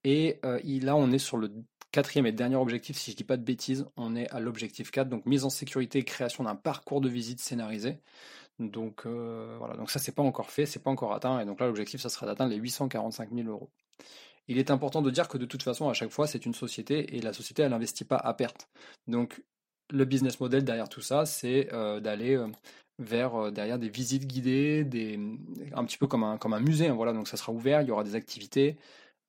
Et 0.03 0.39
euh, 0.45 0.60
là, 0.81 0.95
on 0.95 1.12
est 1.12 1.19
sur 1.19 1.38
le 1.38 1.51
quatrième 1.91 2.25
et 2.25 2.31
dernier 2.31 2.55
objectif, 2.55 2.98
si 2.98 3.12
je 3.12 3.15
ne 3.15 3.17
dis 3.17 3.24
pas 3.24 3.38
de 3.38 3.43
bêtises, 3.43 3.86
on 3.98 4.15
est 4.15 4.29
à 4.29 4.39
l'objectif 4.39 4.91
4, 4.91 5.10
donc 5.10 5.25
mise 5.25 5.45
en 5.45 5.50
sécurité 5.50 6.00
et 6.00 6.03
création 6.03 6.43
d'un 6.43 6.55
parcours 6.55 7.01
de 7.01 7.10
visite 7.10 7.39
scénarisé. 7.39 8.00
Donc 8.60 9.05
euh, 9.05 9.55
voilà, 9.57 9.75
donc 9.75 9.89
ça 9.89 10.00
c'est 10.00 10.12
pas 10.12 10.22
encore 10.22 10.51
fait, 10.51 10.65
c'est 10.65 10.84
pas 10.84 10.91
encore 10.91 11.13
atteint, 11.13 11.39
et 11.39 11.45
donc 11.45 11.60
là 11.62 11.67
l'objectif 11.67 12.01
ça 12.01 12.10
sera 12.10 12.25
d'atteindre 12.25 12.51
les 12.51 12.57
845 12.57 13.29
000 13.34 13.48
euros. 13.48 13.69
Il 14.50 14.57
est 14.57 14.72
important 14.72 15.01
de 15.01 15.12
dire 15.12 15.27
que 15.29 15.38
de 15.38 15.45
toute 15.45 15.63
façon 15.63 15.89
à 15.89 15.93
chaque 15.93 16.10
fois 16.10 16.27
c'est 16.27 16.45
une 16.45 16.53
société 16.53 17.15
et 17.15 17.22
la 17.22 17.31
société 17.34 17.62
elle 17.62 17.72
n'investit 17.72 18.03
pas 18.03 18.17
à 18.17 18.34
perte. 18.34 18.67
Donc 19.07 19.41
le 19.91 20.05
business 20.05 20.39
model 20.39 20.63
derrière 20.63 20.89
tout 20.89 21.01
ça 21.01 21.25
c'est 21.25 21.69
d'aller 22.01 22.38
vers 23.00 23.36
euh, 23.36 23.51
derrière 23.51 23.79
des 23.79 23.89
visites 23.89 24.27
guidées, 24.27 24.86
un 25.74 25.86
petit 25.86 25.98
peu 25.98 26.05
comme 26.05 26.24
un, 26.24 26.60
musée. 26.60 26.88
Hein, 26.88 26.93
voilà, 26.93 27.13
donc 27.13 27.27
ça 27.27 27.38
sera 27.38 27.51
ouvert, 27.51 27.81
il 27.81 27.88
y 27.88 27.91
aura 27.91 28.03
des 28.03 28.15
activités. 28.15 28.77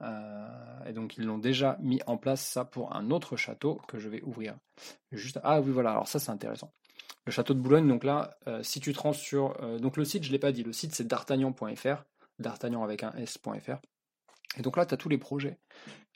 Euh, 0.02 0.48
et 0.86 0.92
donc 0.92 1.18
ils 1.18 1.24
l'ont 1.24 1.38
déjà 1.38 1.76
mis 1.80 2.00
en 2.06 2.16
place 2.16 2.40
ça 2.40 2.64
pour 2.64 2.96
un 2.96 3.10
autre 3.10 3.36
château 3.36 3.80
que 3.86 3.98
je 3.98 4.08
vais 4.08 4.22
ouvrir. 4.22 4.56
Juste 5.12 5.38
ah 5.44 5.60
oui 5.60 5.70
voilà 5.70 5.90
alors 5.90 6.08
ça 6.08 6.18
c'est 6.18 6.30
intéressant. 6.30 6.72
Le 7.26 7.32
château 7.32 7.52
de 7.52 7.60
Boulogne 7.60 7.86
donc 7.86 8.04
là 8.04 8.30
euh, 8.46 8.62
si 8.62 8.80
tu 8.80 8.94
te 8.94 8.98
rends 8.98 9.12
sur 9.12 9.58
donc 9.78 9.98
le 9.98 10.06
site 10.06 10.24
je 10.24 10.32
l'ai 10.32 10.38
pas 10.38 10.52
dit 10.52 10.62
le 10.62 10.72
site 10.72 10.94
c'est 10.94 11.06
d'artagnan.fr 11.06 12.04
d'artagnan 12.38 12.82
avec 12.82 13.02
un 13.02 13.12
s.fr 13.12 13.76
et 14.56 14.62
donc 14.62 14.76
là 14.76 14.86
tu 14.86 14.94
as 14.94 14.96
tous 14.96 15.08
les 15.08 15.18
projets 15.18 15.58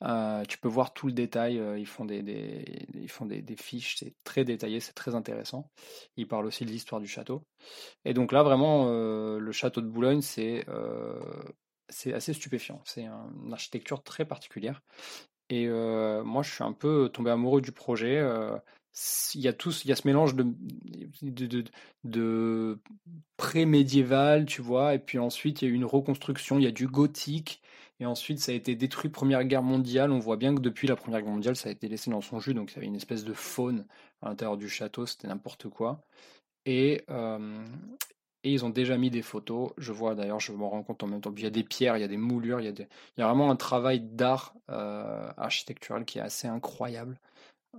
euh, 0.02 0.44
tu 0.44 0.58
peux 0.58 0.68
voir 0.68 0.92
tout 0.92 1.06
le 1.06 1.12
détail, 1.12 1.58
euh, 1.58 1.78
ils 1.78 1.86
font 1.86 2.04
des, 2.04 2.86
ils 2.94 3.08
font 3.08 3.26
des, 3.26 3.42
fiches, 3.56 3.96
c'est 3.98 4.14
très 4.24 4.44
détaillé, 4.44 4.80
c'est 4.80 4.92
très 4.92 5.14
intéressant. 5.14 5.70
Ils 6.16 6.26
parlent 6.26 6.46
aussi 6.46 6.64
de 6.64 6.70
l'histoire 6.70 7.00
du 7.00 7.06
château. 7.06 7.46
Et 8.04 8.12
donc 8.12 8.32
là, 8.32 8.42
vraiment, 8.42 8.86
euh, 8.88 9.38
le 9.38 9.52
château 9.52 9.80
de 9.80 9.88
Boulogne, 9.88 10.20
c'est 10.20 10.66
c'est 11.90 12.14
assez 12.14 12.32
stupéfiant. 12.32 12.80
C'est 12.84 13.04
une 13.04 13.52
architecture 13.52 14.02
très 14.02 14.24
particulière. 14.24 14.82
Et 15.50 15.68
moi, 15.68 16.42
je 16.42 16.50
suis 16.52 16.64
un 16.64 16.72
peu 16.72 17.10
tombé 17.12 17.30
amoureux 17.30 17.60
du 17.60 17.72
projet. 17.72 18.22
il 19.34 19.40
y 19.40 19.48
a 19.48 19.52
tous, 19.52 19.84
il 19.84 19.88
y 19.88 19.92
a 19.92 19.96
ce 19.96 20.06
mélange 20.06 20.34
de, 20.34 20.44
de, 21.22 21.46
de, 21.46 21.64
de 22.04 22.78
pré-médiéval, 23.36 24.46
tu 24.46 24.62
vois, 24.62 24.94
et 24.94 24.98
puis 24.98 25.18
ensuite 25.18 25.62
il 25.62 25.68
y 25.68 25.70
a 25.70 25.74
une 25.74 25.84
reconstruction, 25.84 26.58
il 26.58 26.64
y 26.64 26.68
a 26.68 26.72
du 26.72 26.88
gothique, 26.88 27.62
et 28.00 28.06
ensuite, 28.06 28.40
ça 28.40 28.52
a 28.52 28.54
été 28.54 28.74
détruit 28.74 29.10
Première 29.10 29.44
Guerre 29.44 29.62
mondiale. 29.62 30.10
On 30.10 30.18
voit 30.18 30.36
bien 30.36 30.54
que 30.54 30.60
depuis 30.60 30.88
la 30.88 30.96
Première 30.96 31.22
Guerre 31.22 31.32
mondiale, 31.32 31.56
ça 31.56 31.68
a 31.68 31.72
été 31.72 31.88
laissé 31.88 32.10
dans 32.10 32.20
son 32.20 32.40
jus. 32.40 32.54
Donc, 32.54 32.72
il 32.72 32.74
y 32.74 32.78
avait 32.78 32.86
une 32.86 32.96
espèce 32.96 33.24
de 33.24 33.32
faune 33.32 33.86
à 34.20 34.28
l'intérieur 34.28 34.56
du 34.56 34.68
château. 34.68 35.06
C'était 35.06 35.28
n'importe 35.28 35.68
quoi. 35.68 36.00
Et, 36.66 37.04
euh, 37.10 37.64
ils 38.42 38.64
ont 38.64 38.70
déjà 38.70 38.98
mis 38.98 39.10
des 39.10 39.22
photos. 39.22 39.72
Je 39.78 39.92
vois 39.92 40.14
d'ailleurs, 40.14 40.40
je 40.40 40.52
me 40.52 40.64
rends 40.64 40.82
compte 40.82 41.02
en 41.02 41.06
même 41.06 41.20
temps. 41.20 41.32
Il 41.36 41.44
y 41.44 41.46
a 41.46 41.50
des 41.50 41.64
pierres, 41.64 41.96
il 41.96 42.00
y 42.00 42.04
a 42.04 42.08
des 42.08 42.16
moulures, 42.16 42.60
il 42.60 42.66
y 42.66 43.22
a, 43.22 43.26
vraiment 43.26 43.50
un 43.50 43.56
travail 43.56 44.00
d'art 44.00 44.54
euh, 44.70 45.30
architectural 45.36 46.04
qui 46.04 46.18
est 46.18 46.22
assez 46.22 46.48
incroyable. 46.48 47.18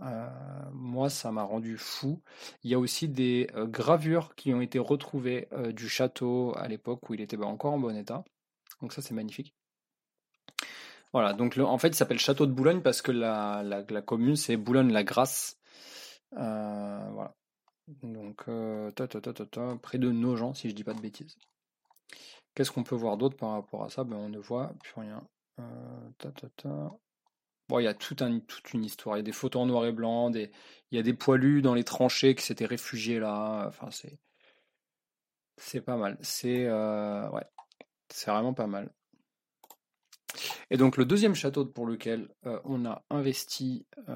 Euh, 0.01 0.27
moi, 0.73 1.09
ça 1.09 1.31
m'a 1.31 1.43
rendu 1.43 1.77
fou. 1.77 2.21
Il 2.63 2.71
y 2.71 2.73
a 2.73 2.79
aussi 2.79 3.09
des 3.09 3.47
gravures 3.55 4.35
qui 4.35 4.53
ont 4.53 4.61
été 4.61 4.79
retrouvées 4.79 5.49
du 5.73 5.89
château 5.89 6.53
à 6.57 6.67
l'époque 6.67 7.09
où 7.09 7.13
il 7.13 7.21
était 7.21 7.37
bah, 7.37 7.47
encore 7.47 7.73
en 7.73 7.79
bon 7.79 7.95
état. 7.95 8.23
Donc 8.81 8.93
ça, 8.93 9.01
c'est 9.01 9.13
magnifique. 9.13 9.53
Voilà, 11.15 11.31
donc 11.31 11.57
en 11.57 11.77
fait, 11.77 11.87
il 11.87 11.95
s'appelle 11.95 12.19
Château 12.19 12.45
de 12.45 12.51
Boulogne 12.51 12.81
parce 12.81 13.01
que 13.01 13.13
la, 13.13 13.63
la 13.63 14.01
commune, 14.01 14.35
c'est 14.35 14.57
Boulogne-la-Grasse. 14.57 15.57
voilà. 16.33 17.33
Donc, 18.03 18.43
euh, 18.49 18.91
près 19.81 19.97
de 19.97 20.11
Nogent, 20.11 20.53
si 20.53 20.69
je 20.69 20.75
dis 20.75 20.83
pas 20.83 20.93
de 20.93 20.99
bêtises. 20.99 21.37
Qu'est-ce 22.53 22.69
qu'on 22.69 22.83
peut 22.83 22.95
voir 22.95 23.15
d'autre 23.15 23.37
par 23.37 23.51
rapport 23.51 23.85
à 23.85 23.89
ça? 23.89 24.03
Ben, 24.03 24.17
On 24.17 24.27
ne 24.27 24.39
voit 24.39 24.73
plus 24.83 24.99
rien. 24.99 25.25
Euh, 25.59 26.91
bon, 27.69 27.79
il 27.79 27.83
y 27.83 27.87
a 27.87 27.93
toute 27.93 28.19
une 28.73 28.83
histoire. 28.83 29.15
Il 29.15 29.19
y 29.19 29.21
a 29.21 29.23
des 29.23 29.31
photos 29.31 29.61
en 29.61 29.67
noir 29.67 29.85
et 29.85 29.93
blanc, 29.93 30.29
il 30.33 30.49
y 30.91 30.97
a 30.97 31.01
des 31.01 31.13
poilus 31.13 31.61
dans 31.61 31.75
les 31.75 31.85
tranchées 31.85 32.35
qui 32.35 32.43
s'étaient 32.43 32.65
réfugiés 32.65 33.21
là. 33.21 33.67
Enfin, 33.69 33.89
c'est, 33.89 34.19
c'est 35.55 35.79
pas 35.79 35.95
mal. 35.95 36.17
C'est, 36.19 36.65
euh, 36.65 37.29
ouais, 37.29 37.45
c'est 38.09 38.31
vraiment 38.31 38.53
pas 38.53 38.67
mal. 38.67 38.91
Et 40.71 40.77
donc 40.77 40.97
le 40.97 41.05
deuxième 41.05 41.35
château 41.35 41.65
pour 41.65 41.85
lequel 41.85 42.29
euh, 42.45 42.59
on 42.63 42.85
a 42.85 43.03
investi 43.09 43.85
euh, 44.09 44.15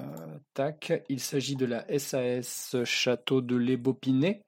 TAC, 0.54 1.04
il 1.08 1.20
s'agit 1.20 1.56
de 1.56 1.66
la 1.66 1.86
SAS 1.98 2.76
Château 2.84 3.40
de 3.40 3.56
l'Ébopinay. 3.56 4.42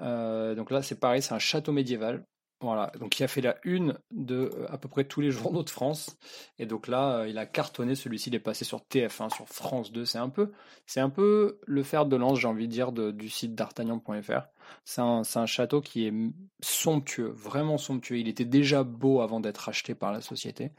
Euh, 0.00 0.54
donc 0.54 0.70
là 0.70 0.82
c'est 0.82 0.98
pareil, 0.98 1.22
c'est 1.22 1.34
un 1.34 1.38
château 1.38 1.72
médiéval. 1.72 2.24
Voilà, 2.60 2.90
donc 2.98 3.18
il 3.18 3.24
a 3.24 3.28
fait 3.28 3.42
la 3.42 3.56
une 3.64 3.98
de 4.10 4.50
à 4.70 4.78
peu 4.78 4.88
près 4.88 5.04
tous 5.04 5.20
les 5.20 5.30
journaux 5.30 5.62
de 5.62 5.70
France. 5.70 6.16
Et 6.58 6.66
donc 6.66 6.88
là, 6.88 7.26
il 7.26 7.36
a 7.36 7.46
cartonné, 7.46 7.94
celui-ci 7.94 8.30
il 8.30 8.34
est 8.36 8.40
passé 8.40 8.64
sur 8.64 8.80
TF1, 8.90 9.34
sur 9.34 9.46
France 9.48 9.92
2. 9.92 10.04
C'est 10.06 10.18
un 10.18 10.30
peu, 10.30 10.52
c'est 10.86 11.00
un 11.00 11.10
peu 11.10 11.58
le 11.66 11.82
fer 11.82 12.06
de 12.06 12.16
lance, 12.16 12.38
j'ai 12.38 12.48
envie 12.48 12.66
de 12.66 12.72
dire, 12.72 12.92
du 12.92 13.28
site 13.28 13.54
d'artagnan.fr. 13.54 14.46
C'est 14.84 15.00
un, 15.02 15.46
château 15.46 15.80
qui 15.82 16.06
est 16.06 16.14
somptueux, 16.62 17.32
vraiment 17.34 17.76
somptueux. 17.76 18.18
Il 18.18 18.28
était 18.28 18.46
déjà 18.46 18.82
beau 18.82 19.20
avant 19.20 19.40
d'être 19.40 19.68
acheté 19.68 19.94
par 19.94 20.12
la 20.12 20.22
société. 20.22 20.72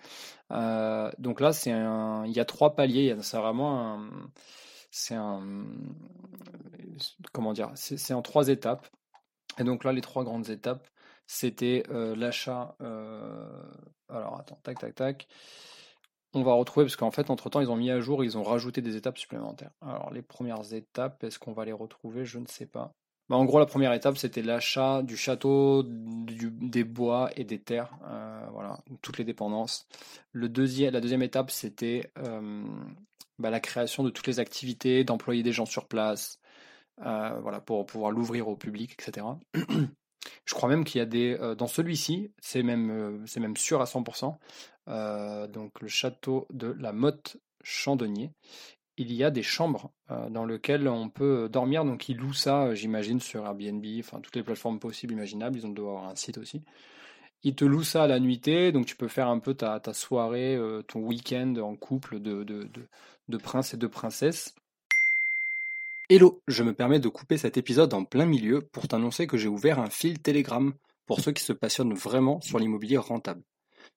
Euh, 0.51 1.12
donc 1.20 1.39
là, 1.39 1.53
c'est 1.53 1.72
il 1.72 2.32
y 2.32 2.39
a 2.39 2.46
trois 2.46 2.75
paliers. 2.75 3.15
C'est 3.22 3.38
vraiment 3.38 3.94
un, 3.96 4.10
c'est 4.89 5.15
un, 5.15 5.65
comment 7.32 7.53
dire, 7.53 7.72
c'est 7.75 8.13
en 8.13 8.22
trois 8.22 8.48
étapes. 8.48 8.88
Et 9.60 9.63
donc 9.63 9.84
là, 9.84 9.91
les 9.91 10.01
trois 10.01 10.24
grandes 10.24 10.50
étapes, 10.50 10.88
c'était 11.27 11.84
euh, 11.89 12.15
l'achat. 12.15 12.75
Euh, 12.82 13.63
alors 14.10 14.39
attends, 14.39 14.60
tac, 14.63 14.79
tac, 14.79 14.96
tac. 14.96 15.27
On 16.34 16.44
va 16.44 16.53
retrouver, 16.53 16.86
parce 16.86 16.98
qu'en 16.98 17.12
fait, 17.12 17.29
entre-temps, 17.29 17.62
ils 17.62 17.72
ont 17.72 17.77
mis 17.77 17.89
à 17.89 18.01
jour, 18.01 18.24
ils 18.24 18.38
ont 18.38 18.44
rajouté 18.44 18.82
des 18.82 18.98
étapes 18.98 19.17
supplémentaires. 19.17 19.72
Alors, 19.82 20.12
les 20.12 20.22
premières 20.22 20.74
étapes, 20.74 21.24
est-ce 21.24 21.39
qu'on 21.39 21.53
va 21.53 21.63
les 21.63 21.72
retrouver? 21.72 22.25
Je 22.25 22.39
ne 22.39 22.46
sais 22.48 22.65
pas. 22.65 22.91
Bah, 23.29 23.38
en 23.38 23.46
gros, 23.46 23.58
la 23.58 23.65
première 23.65 23.94
étape, 23.94 24.17
c'était 24.17 24.41
l'achat 24.41 25.01
du 25.01 25.15
château, 25.15 25.84
des 25.88 26.84
bois 26.84 27.29
et 27.38 27.46
des 27.46 27.60
terres, 27.60 27.98
euh, 28.03 28.46
voilà, 28.51 28.79
toutes 29.01 29.17
les 29.17 29.24
dépendances. 29.24 29.88
La 30.34 30.50
deuxième 30.50 31.22
étape, 31.22 31.51
c'était 31.51 32.12
bah, 33.39 33.50
la 33.50 33.60
création 33.62 34.03
de 34.03 34.10
toutes 34.10 34.27
les 34.27 34.39
activités, 34.39 35.05
d'employer 35.05 35.41
des 35.41 35.53
gens 35.53 35.65
sur 35.65 35.88
place, 35.88 36.39
pour 37.65 37.86
pouvoir 37.86 38.12
l'ouvrir 38.12 38.50
au 38.50 38.58
public, 38.58 38.94
etc. 39.00 39.25
Je 40.46 40.53
crois 40.53 40.70
même 40.70 40.84
qu'il 40.84 41.00
y 41.00 41.01
a 41.01 41.05
des, 41.05 41.38
dans 41.58 41.67
celui-ci, 41.67 42.32
c'est 42.41 42.63
même, 42.63 43.25
même 43.38 43.58
sûr 43.58 43.82
à 43.82 43.86
100%. 43.86 44.38
donc 45.50 45.82
le 45.82 45.88
château 45.88 46.48
de 46.51 46.75
la 46.79 46.91
Motte 46.91 47.38
Chandonnier 47.63 48.32
il 48.98 49.13
y 49.13 49.24
a 49.24 49.32
des 49.32 49.44
chambres 49.44 49.91
euh, 50.12 50.29
dans 50.29 50.46
lesquelles 50.46 50.88
on 50.88 51.10
peut 51.10 51.50
dormir. 51.50 51.86
Donc 51.86 52.10
ils 52.10 52.17
louent 52.17 52.34
ça, 52.34 52.65
euh, 52.65 52.75
j'imagine, 52.75 53.20
sur 53.20 53.46
Airbnb, 53.46 53.86
enfin 54.00 54.20
toutes 54.22 54.36
les 54.36 54.44
plateformes 54.44 54.79
possibles, 54.79 55.13
imaginables. 55.13 55.58
Ils 55.58 55.65
ont 55.65 55.72
dû 55.72 55.82
avoir 55.82 56.08
un 56.08 56.15
site 56.15 56.38
aussi. 56.38 56.63
Ils 57.44 57.55
te 57.55 57.65
louent 57.65 57.84
ça 57.84 58.03
à 58.03 58.08
la 58.08 58.20
nuitée, 58.20 58.72
donc 58.72 58.86
tu 58.86 58.96
peux 58.96 59.08
faire 59.08 59.27
un 59.27 59.39
peu 59.39 59.53
ta, 59.53 59.82
soirée, 59.94 60.55
euh, 60.55 60.82
ton 60.82 61.01
week-end 61.01 61.55
en 61.58 61.75
couple 61.75 62.20
de, 62.20 62.44
de, 62.44 62.63
de, 62.63 62.88
et 63.74 63.77
de 63.77 63.88
princesse. 63.88 64.55
Hello, 66.07 66.43
je 66.47 66.62
me 66.62 66.75
permets 66.75 67.00
de 67.00 67.09
couper 67.09 67.35
cet 67.35 67.57
épisode 67.57 67.91
en 67.95 68.05
plein 68.05 68.27
milieu 68.27 68.62
pour 68.62 68.88
t'annoncer 68.88 69.25
que 69.25 69.38
j'ai 69.38 69.47
ouvert 69.47 69.79
un 69.79 69.89
fil 69.89 70.21
Telegram 70.21 70.71
pour 71.07 71.19
ceux 71.19 71.31
qui 71.31 71.43
se 71.43 71.51
passionnent 71.51 71.95
vraiment 71.95 72.39
sur 72.41 72.59
l'immobilier 72.59 72.97
rentable. 72.97 73.41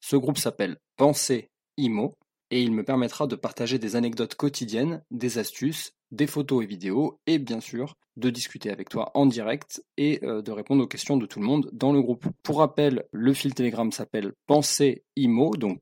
Ce 0.01 0.17
groupe 0.17 0.39
s'appelle 0.39 0.79
Pensée 0.97 1.51
Imo 1.77 2.15
et 2.51 2.63
il 2.63 2.73
me 2.73 2.83
permettra 2.83 3.27
de 3.27 3.37
partager 3.37 3.79
des 3.79 3.95
anecdotes 3.95 4.37
quotidiennes, 4.37 5.03
des 5.11 5.37
astuces, 5.37 5.93
des 6.11 6.27
photos 6.27 6.65
et 6.65 6.67
vidéos, 6.67 7.21
et 7.27 7.39
bien 7.39 7.61
sûr 7.61 7.95
de 8.17 8.31
discuter 8.31 8.71
avec 8.71 8.89
toi 8.89 9.11
en 9.13 9.27
direct 9.27 9.85
et 9.99 10.21
euh, 10.25 10.41
de 10.41 10.51
répondre 10.51 10.83
aux 10.83 10.89
questions 10.89 11.19
de 11.19 11.27
tout 11.27 11.41
le 11.41 11.47
monde 11.47 11.69
dans 11.75 11.93
le 11.93 12.01
groupe. 12.01 12.25
Pour 12.43 12.61
rappel, 12.61 13.05
le 13.13 13.35
fil 13.35 13.53
Telegram 13.53 13.93
s'appelle 13.93 14.33
Pensée 14.47 15.05
IMO, 15.17 15.57
donc 15.57 15.79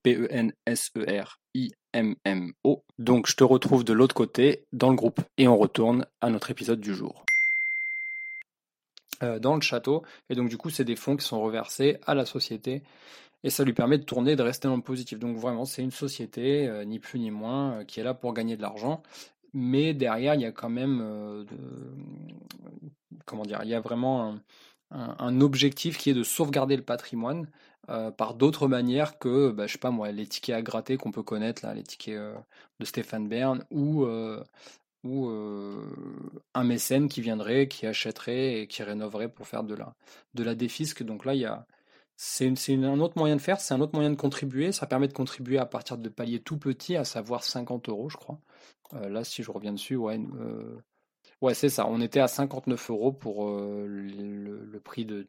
P-E-N-S-E-R-I-M-M-O. 1.97 2.83
Donc 2.99 3.27
je 3.27 3.37
te 3.37 3.45
retrouve 3.45 3.85
de 3.85 3.93
l'autre 3.93 4.15
côté 4.15 4.67
dans 4.73 4.91
le 4.91 4.97
groupe 4.97 5.21
et 5.39 5.49
on 5.49 5.57
retourne 5.57 6.07
à 6.21 6.31
notre 6.31 6.51
épisode 6.51 6.81
du 6.81 6.95
jour. 6.95 7.25
Euh, 9.23 9.39
dans 9.39 9.55
le 9.55 9.63
château, 9.63 10.03
et 10.29 10.35
donc 10.35 10.51
du 10.51 10.59
coup 10.59 10.69
c'est 10.69 10.85
des 10.85 10.97
fonds 10.97 11.17
qui 11.17 11.25
sont 11.25 11.41
reversés 11.41 11.99
à 12.07 12.15
la 12.15 12.27
société 12.27 12.83
et 13.43 13.49
ça 13.49 13.65
lui 13.65 13.73
permet 13.73 13.97
de 13.97 14.05
tourner 14.05 14.37
de 14.37 14.43
rester 14.43 14.69
dans 14.69 14.79
positif. 14.81 15.19
Donc 15.19 15.39
vraiment, 15.39 15.65
c'est 15.65 15.83
une 15.83 15.91
société, 15.91 16.67
euh, 16.69 16.85
ni 16.85 16.99
plus 16.99 17.19
ni 17.19 17.31
moins, 17.31 17.81
euh, 17.81 17.85
qui 17.85 18.01
est 18.01 18.03
là 18.03 18.13
pour 18.13 18.35
gagner 18.35 18.57
de 18.57 18.63
l'argent. 18.63 19.03
Mais 19.55 19.95
derrière, 19.95 20.35
il 20.35 20.43
y 20.43 20.45
a 20.45 20.53
quand 20.53 20.69
même, 20.69 21.47
comment 23.25 23.45
dire, 23.45 23.61
il 23.63 23.71
y 23.71 23.75
a 23.75 23.81
vraiment 23.81 24.37
un, 24.91 25.41
objectif 25.41 25.97
qui 25.97 26.11
est 26.11 26.15
de 26.15 26.23
sauvegarder 26.23 26.77
le 26.77 26.83
patrimoine 26.83 27.49
par 28.17 28.35
d'autres 28.35 28.69
manières 28.69 29.19
que, 29.19 29.51
bah, 29.51 29.67
je 29.67 29.73
sais 29.73 29.79
pas 29.79 29.91
moi, 29.91 30.11
les 30.11 30.27
tickets 30.27 30.57
à 30.57 30.63
gratter 30.63 30.97
qu'on 30.97 31.13
peut 31.13 31.23
connaître, 31.23 31.65
là, 31.65 31.75
les 31.75 31.85
tickets 31.85 32.19
de 32.81 32.85
Stéphane 32.85 33.29
Bern, 33.29 33.65
ou, 33.71 34.07
ou 35.05 35.29
un 36.55 36.65
mécène 36.65 37.09
qui 37.09 37.21
viendrait, 37.21 37.69
qui 37.69 37.87
achèterait 37.87 38.61
et 38.61 38.67
qui 38.67 38.83
rénoverait 38.83 39.29
pour 39.29 39.47
faire 39.47 39.63
de 39.63 39.75
la, 39.75 39.95
de 40.35 40.53
défisque. 40.55 41.05
Donc 41.05 41.25
là, 41.25 41.35
c'est 42.17 42.49
un 42.69 43.01
autre 43.01 43.19
moyen 43.19 43.37
de 43.37 43.41
faire, 43.41 43.61
c'est 43.61 43.75
un 43.75 43.81
autre 43.81 43.95
moyen 43.95 44.11
de 44.11 44.17
contribuer. 44.17 44.73
Ça 44.73 44.87
permet 44.87 45.09
de 45.09 45.13
contribuer 45.13 45.59
à 45.59 45.67
partir 45.67 45.99
de 45.99 46.09
paliers 46.09 46.41
tout 46.41 46.59
petits, 46.59 46.97
à 46.97 47.05
savoir 47.05 47.45
50 47.45 47.89
euros, 47.89 48.09
je 48.09 48.17
crois. 48.17 48.41
Euh, 48.95 49.09
là, 49.09 49.25
si 49.25 49.43
je 49.43 49.51
reviens 49.51 49.73
dessus, 49.73 49.97
ouais, 49.97 50.19
euh, 50.19 50.81
ouais 51.43 51.55
c'est 51.55 51.69
ça. 51.69 51.87
On 51.89 52.01
était 52.01 52.21
à 52.21 52.29
59 52.29 52.91
euros 52.91 53.13
pour 53.13 53.49
euh, 53.49 53.87
le, 53.87 54.81
prix 54.81 55.05
de, 55.05 55.27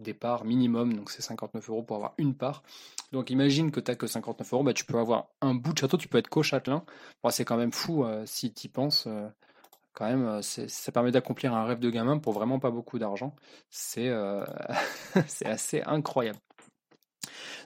départ 0.00 0.44
minimum, 0.44 0.94
donc 0.94 1.10
c'est 1.10 1.22
59 1.22 1.70
euros 1.70 1.82
pour 1.82 1.96
avoir 1.96 2.14
une 2.18 2.34
part. 2.34 2.62
Donc 3.12 3.30
imagine 3.30 3.70
que 3.70 3.80
tu 3.80 3.90
n'as 3.90 3.96
que 3.96 4.06
59 4.06 4.52
euros, 4.52 4.64
bah, 4.64 4.74
tu 4.74 4.84
peux 4.84 4.98
avoir 4.98 5.28
un 5.40 5.54
bout 5.54 5.72
de 5.72 5.78
château, 5.78 5.96
tu 5.96 6.08
peux 6.08 6.18
être 6.18 6.28
co-châtelain. 6.28 6.84
c'est 7.30 7.44
quand 7.44 7.56
même 7.56 7.72
fou 7.72 8.04
si 8.26 8.52
tu 8.52 8.66
y 8.66 8.68
penses 8.68 9.08
quand 9.94 10.06
même, 10.06 10.26
euh, 10.26 10.42
ça 10.42 10.92
permet 10.92 11.10
d'accomplir 11.10 11.54
un 11.54 11.64
rêve 11.64 11.78
de 11.78 11.90
gamin 11.90 12.18
pour 12.18 12.32
vraiment 12.32 12.58
pas 12.58 12.70
beaucoup 12.70 12.98
d'argent. 12.98 13.34
C'est 13.70 14.08
euh, 14.08 14.44
assez 15.44 15.82
incroyable. 15.82 16.38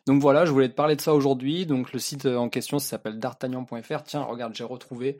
Donc 0.06 0.20
voilà, 0.20 0.44
je 0.44 0.52
voulais 0.52 0.68
te 0.68 0.74
parler 0.74 0.96
de 0.96 1.00
ça 1.00 1.14
aujourd'hui. 1.14 1.66
Donc 1.66 1.92
le 1.92 1.98
site 1.98 2.26
en 2.26 2.48
question 2.48 2.78
s'appelle 2.78 3.18
d'artagnan.fr. 3.18 4.02
Tiens, 4.04 4.22
regarde, 4.22 4.54
j'ai 4.54 4.64
retrouvé 4.64 5.18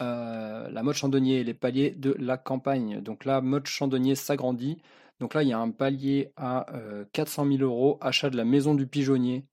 euh, 0.00 0.68
la 0.70 0.82
mode 0.82 0.94
chandonnier 0.94 1.40
et 1.40 1.44
les 1.44 1.54
paliers 1.54 1.90
de 1.90 2.14
la 2.18 2.36
campagne. 2.36 3.00
Donc 3.00 3.24
là, 3.24 3.40
mode 3.40 3.66
chandonnier 3.66 4.14
s'agrandit. 4.14 4.78
Donc 5.20 5.34
là, 5.34 5.42
il 5.42 5.48
y 5.48 5.52
a 5.52 5.58
un 5.58 5.70
palier 5.70 6.32
à 6.36 6.66
400 7.12 7.46
000 7.46 7.62
euros, 7.62 7.98
achat 8.02 8.28
de 8.28 8.36
la 8.36 8.44
maison 8.44 8.74
du 8.74 8.86
pigeonnier 8.86 9.46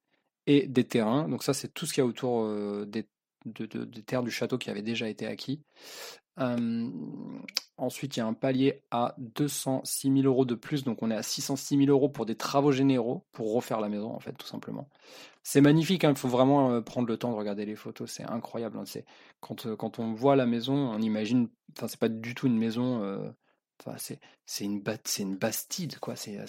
et 0.46 0.68
des 0.68 0.84
terrains. 0.84 1.30
Donc 1.30 1.44
ça, 1.44 1.54
c'est 1.54 1.74
tout 1.74 1.86
ce 1.86 1.94
qu'il 1.94 2.04
y 2.04 2.06
a 2.06 2.08
autour 2.08 2.50
des, 2.86 3.08
des 3.46 4.04
terres 4.04 4.24
du 4.24 4.32
château 4.32 4.58
qui 4.58 4.70
avaient 4.70 4.82
déjà 4.82 5.08
été 5.08 5.28
acquis 5.28 5.62
ensuite, 7.78 8.18
il 8.18 8.20
y 8.20 8.24
a 8.24 8.28
un 8.28 8.34
palier 8.34 8.82
à 8.92 9.16
206 9.18 10.12
000 10.14 10.26
euros 10.26 10.46
de 10.46 10.56
plus, 10.56 10.84
donc 10.84 11.02
on 11.04 11.12
est 11.12 11.16
à 11.16 11.24
606 11.24 11.78
000 11.78 11.90
euros 11.90 12.10
pour 12.10 12.26
des 12.26 12.36
travaux 12.36 12.72
généraux, 12.72 13.26
pour 13.32 13.54
refaire 13.54 13.80
la 13.80 13.90
maison, 13.90 14.14
en 14.14 14.20
fait, 14.20 14.34
tout 14.34 14.48
simplement. 14.48 14.90
C'est 15.44 15.62
magnifique, 15.62 16.04
hein, 16.04 16.12
il 16.12 16.18
faut 16.18 16.28
vraiment 16.28 16.82
prendre 16.82 17.08
le 17.08 17.18
temps 17.18 17.32
de 17.32 17.36
regarder 17.36 17.66
les 17.66 17.76
photos, 17.76 18.10
c'est 18.12 18.24
incroyable. 18.24 18.78
Hein, 18.78 18.84
quand, 19.40 19.76
quand 19.76 20.00
on 20.00 20.14
voit 20.14 20.36
la 20.36 20.46
maison, 20.46 20.76
on 20.76 21.02
imagine, 21.02 21.50
enfin, 21.76 21.88
c'est 21.88 22.00
pas 22.00 22.10
du 22.10 22.36
tout 22.36 22.48
une 22.48 22.58
maison, 22.58 23.34
c'est, 23.98 24.20
c'est, 24.46 24.66
une, 24.66 24.82
c'est 25.04 25.24
une 25.24 25.36
bastide, 25.36 26.00
quoi. 26.00 26.16
C'est, 26.16 26.40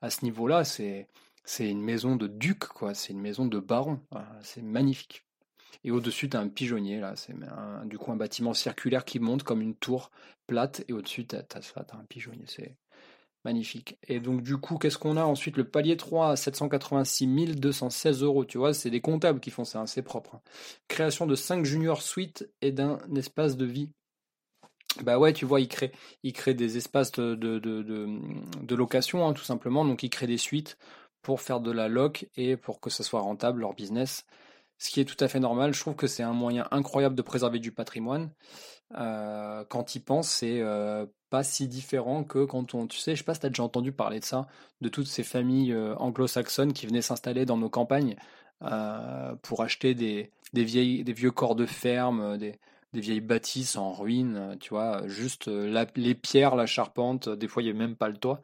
à 0.00 0.10
ce 0.10 0.24
niveau-là, 0.24 0.64
c'est, 0.64 1.08
c'est 1.44 1.68
une 1.70 1.82
maison 1.82 2.16
de 2.16 2.26
duc, 2.26 2.60
quoi. 2.60 2.94
C'est 2.94 3.12
une 3.12 3.20
maison 3.20 3.46
de 3.46 3.58
baron. 3.58 4.00
c'est 4.42 4.62
magnifique. 4.62 5.27
Et 5.84 5.90
au-dessus, 5.90 6.28
tu 6.28 6.36
as 6.36 6.40
un 6.40 6.48
pigeonnier, 6.48 7.00
là. 7.00 7.14
C'est 7.16 7.34
du 7.84 7.98
coup 7.98 8.12
un 8.12 8.16
bâtiment 8.16 8.54
circulaire 8.54 9.04
qui 9.04 9.18
monte 9.20 9.42
comme 9.42 9.62
une 9.62 9.74
tour 9.74 10.10
plate. 10.46 10.84
Et 10.88 10.92
au-dessus, 10.92 11.26
tu 11.26 11.36
as, 11.36 11.44
un 11.92 12.04
pigeonnier. 12.08 12.44
C'est 12.46 12.76
Magnifique. 13.44 13.98
Et 14.08 14.18
donc, 14.18 14.42
du 14.42 14.56
coup, 14.56 14.78
qu'est-ce 14.78 14.98
qu'on 14.98 15.16
a 15.16 15.24
ensuite? 15.24 15.56
Le 15.56 15.64
palier 15.64 15.96
3 15.96 16.32
à 16.32 16.36
786 16.36 17.54
216 17.54 18.22
euros. 18.22 18.44
Tu 18.44 18.58
vois, 18.58 18.74
c'est 18.74 18.90
des 18.90 19.00
comptables 19.00 19.38
qui 19.38 19.50
font 19.50 19.64
ça, 19.64 19.80
hein, 19.80 19.86
c'est 19.86 20.02
propre. 20.02 20.34
Hein. 20.34 20.40
Création 20.88 21.24
de 21.24 21.36
5 21.36 21.64
junior 21.64 22.02
suites 22.02 22.50
et 22.62 22.72
d'un 22.72 22.98
espace 23.16 23.56
de 23.56 23.64
vie. 23.64 23.90
Bah 25.02 25.18
ouais, 25.18 25.32
tu 25.32 25.44
vois, 25.44 25.60
il 25.60 25.68
crée, 25.68 25.92
il 26.24 26.32
crée 26.32 26.54
des 26.54 26.76
espaces 26.76 27.12
de, 27.12 27.36
de, 27.36 27.58
de, 27.60 28.74
location, 28.74 29.26
hein, 29.26 29.32
tout 29.32 29.44
simplement. 29.44 29.84
Donc, 29.84 30.02
il 30.02 30.10
crée 30.10 30.26
des 30.26 30.38
suites 30.38 30.76
pour 31.22 31.40
faire 31.40 31.60
de 31.60 31.70
la 31.70 31.86
loc 31.88 32.28
et 32.36 32.56
pour 32.56 32.80
que 32.80 32.90
ça 32.90 33.04
soit 33.04 33.20
rentable, 33.20 33.60
leur 33.60 33.74
business. 33.74 34.26
Ce 34.78 34.90
qui 34.90 35.00
est 35.00 35.04
tout 35.04 35.22
à 35.22 35.28
fait 35.28 35.40
normal. 35.40 35.74
Je 35.74 35.80
trouve 35.80 35.96
que 35.96 36.06
c'est 36.06 36.22
un 36.22 36.32
moyen 36.32 36.66
incroyable 36.70 37.14
de 37.14 37.22
préserver 37.22 37.58
du 37.58 37.72
patrimoine. 37.72 38.30
Euh, 38.96 39.64
quand 39.68 39.94
il 39.94 40.00
pense, 40.00 40.28
c'est 40.28 40.60
euh, 40.60 41.06
pas 41.30 41.42
si 41.42 41.68
différent 41.68 42.24
que 42.24 42.44
quand 42.44 42.74
on, 42.74 42.86
tu 42.86 42.98
sais, 42.98 43.12
je 43.12 43.18
sais 43.18 43.24
pas 43.24 43.34
si 43.34 43.40
tu 43.40 43.46
as 43.46 43.50
déjà 43.50 43.62
entendu 43.62 43.92
parler 43.92 44.20
de 44.20 44.24
ça, 44.24 44.46
de 44.80 44.88
toutes 44.88 45.06
ces 45.06 45.24
familles 45.24 45.72
euh, 45.72 45.94
anglo-saxonnes 45.96 46.72
qui 46.72 46.86
venaient 46.86 47.02
s'installer 47.02 47.44
dans 47.44 47.56
nos 47.56 47.68
campagnes 47.68 48.16
pour 49.42 49.62
acheter 49.62 49.94
des, 49.94 50.32
vieux 50.52 51.30
corps 51.30 51.54
de 51.54 51.64
ferme, 51.64 52.38
des, 52.38 52.58
vieilles 52.92 53.20
bâtisses 53.20 53.76
en 53.76 53.92
ruine, 53.92 54.56
tu 54.58 54.70
vois, 54.70 55.06
juste 55.06 55.46
les 55.46 56.14
pierres, 56.16 56.56
la 56.56 56.66
charpente, 56.66 57.28
des 57.28 57.46
fois 57.46 57.62
il 57.62 57.66
n'y 57.66 57.70
avait 57.70 57.78
même 57.78 57.94
pas 57.94 58.08
le 58.08 58.16
toit. 58.16 58.42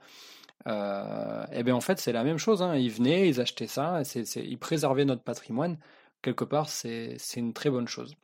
et 0.67 1.63
bien 1.65 1.75
en 1.75 1.81
fait 1.81 1.99
c'est 1.99 2.13
la 2.13 2.23
même 2.23 2.39
chose, 2.39 2.63
hein. 2.63 2.77
ils 2.77 2.93
venaient, 2.93 3.29
ils 3.29 3.41
achetaient 3.41 3.67
ça, 3.67 4.03
ils 4.37 4.59
préservaient 4.59 5.05
notre 5.05 5.25
patrimoine, 5.25 5.79
quelque 6.25 6.45
part 6.45 6.69
c'est 6.69 7.19
une 7.37 7.53
très 7.53 7.71
bonne 7.71 7.89
chose. 7.89 8.17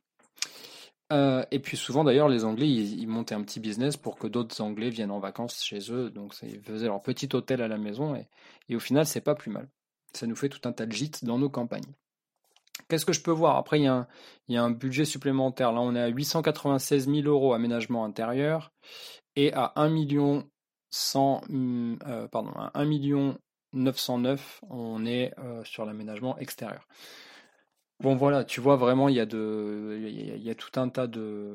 Euh, 1.11 1.43
et 1.51 1.59
puis 1.59 1.75
souvent 1.75 2.03
d'ailleurs, 2.03 2.29
les 2.29 2.45
Anglais, 2.45 2.67
ils, 2.67 3.07
montaient 3.07 3.35
un 3.35 3.43
petit 3.43 3.59
business 3.59 3.97
pour 3.97 4.17
que 4.17 4.27
d'autres 4.27 4.61
Anglais 4.61 4.89
viennent 4.89 5.11
en 5.11 5.19
vacances 5.19 5.61
chez 5.63 5.91
eux. 5.91 6.09
Donc 6.09 6.33
ils 6.43 6.61
faisaient 6.61 6.87
leur 6.87 7.01
petit 7.01 7.29
hôtel 7.33 7.61
à 7.61 7.67
la 7.67 7.77
maison 7.77 8.15
et, 8.15 8.75
au 8.75 8.79
final, 8.79 9.05
c'est 9.05 9.21
pas 9.21 9.35
plus 9.35 9.51
mal. 9.51 9.67
Ça 10.13 10.25
nous 10.25 10.35
fait 10.35 10.49
tout 10.49 10.61
un 10.67 10.71
tas 10.71 10.85
de 10.85 10.91
gîtes 10.91 11.25
dans 11.25 11.37
nos 11.37 11.49
campagnes. 11.49 11.93
Qu'est-ce 12.87 13.05
que 13.05 13.13
je 13.13 13.21
peux 13.21 13.31
voir? 13.31 13.57
Après, 13.57 13.79
il 13.79 13.83
y, 13.83 14.57
a 14.57 14.63
un, 14.63 14.71
budget 14.71 15.05
supplémentaire. 15.05 15.71
Là, 15.73 15.81
on 15.81 15.95
est 15.95 16.01
à 16.01 16.07
896 16.07 17.09
000 17.09 17.27
euros 17.27 17.53
aménagement 17.53 18.05
intérieur 18.05 18.71
et 19.35 19.53
à 19.53 19.73
1 19.75 19.89
million 19.89 20.49
100, 20.91 21.41
euh, 21.51 22.27
pardon, 22.29 22.51
à 22.51 22.71
1 22.73 22.85
million 22.85 23.37
909, 23.73 24.61
on 24.69 25.05
est 25.05 25.33
euh, 25.39 25.63
sur 25.63 25.85
l'aménagement 25.85 26.37
extérieur. 26.37 26.87
Bon 28.01 28.15
voilà, 28.15 28.43
tu 28.43 28.61
vois 28.61 28.77
vraiment 28.77 29.09
il 29.09 29.15
y 29.15 29.19
a 29.19 29.27
de 29.27 29.99
il 30.07 30.43
y 30.43 30.49
a, 30.49 30.55
tout 30.55 30.79
un 30.79 30.89
tas 30.89 31.05
de 31.05 31.53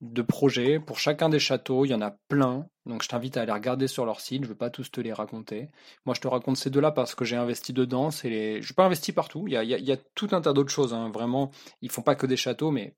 de 0.00 0.22
projets 0.22 0.80
pour 0.80 0.98
chacun 0.98 1.28
des 1.28 1.38
châteaux, 1.38 1.84
il 1.84 1.90
y 1.90 1.94
en 1.94 2.00
a 2.00 2.12
plein. 2.28 2.66
Donc 2.86 3.02
je 3.02 3.08
t'invite 3.08 3.36
à 3.36 3.42
aller 3.42 3.52
regarder 3.52 3.88
sur 3.88 4.06
leur 4.06 4.20
site, 4.20 4.42
je 4.42 4.48
ne 4.48 4.52
vais 4.52 4.58
pas 4.58 4.70
tous 4.70 4.90
te 4.90 5.00
les 5.02 5.12
raconter. 5.12 5.68
Moi 6.06 6.14
je 6.14 6.20
te 6.22 6.28
raconte 6.28 6.56
ces 6.56 6.70
deux-là 6.70 6.92
parce 6.92 7.14
que 7.14 7.26
j'ai 7.26 7.36
investi 7.36 7.74
dedans, 7.74 8.10
c'est 8.10 8.62
je 8.62 8.72
n'ai 8.72 8.74
pas 8.74 8.86
investi 8.86 9.12
partout, 9.12 9.44
il 9.46 9.52
y 9.52 9.56
a, 9.58 9.64
il 9.64 9.84
y 9.84 9.92
a, 9.92 9.96
tout 10.14 10.28
un 10.32 10.40
tas 10.40 10.54
d'autres 10.54 10.72
choses 10.72 10.94
hein. 10.94 11.10
vraiment, 11.12 11.50
ils 11.82 11.90
font 11.90 12.02
pas 12.02 12.14
que 12.14 12.26
des 12.26 12.36
châteaux 12.38 12.70
mais 12.70 12.96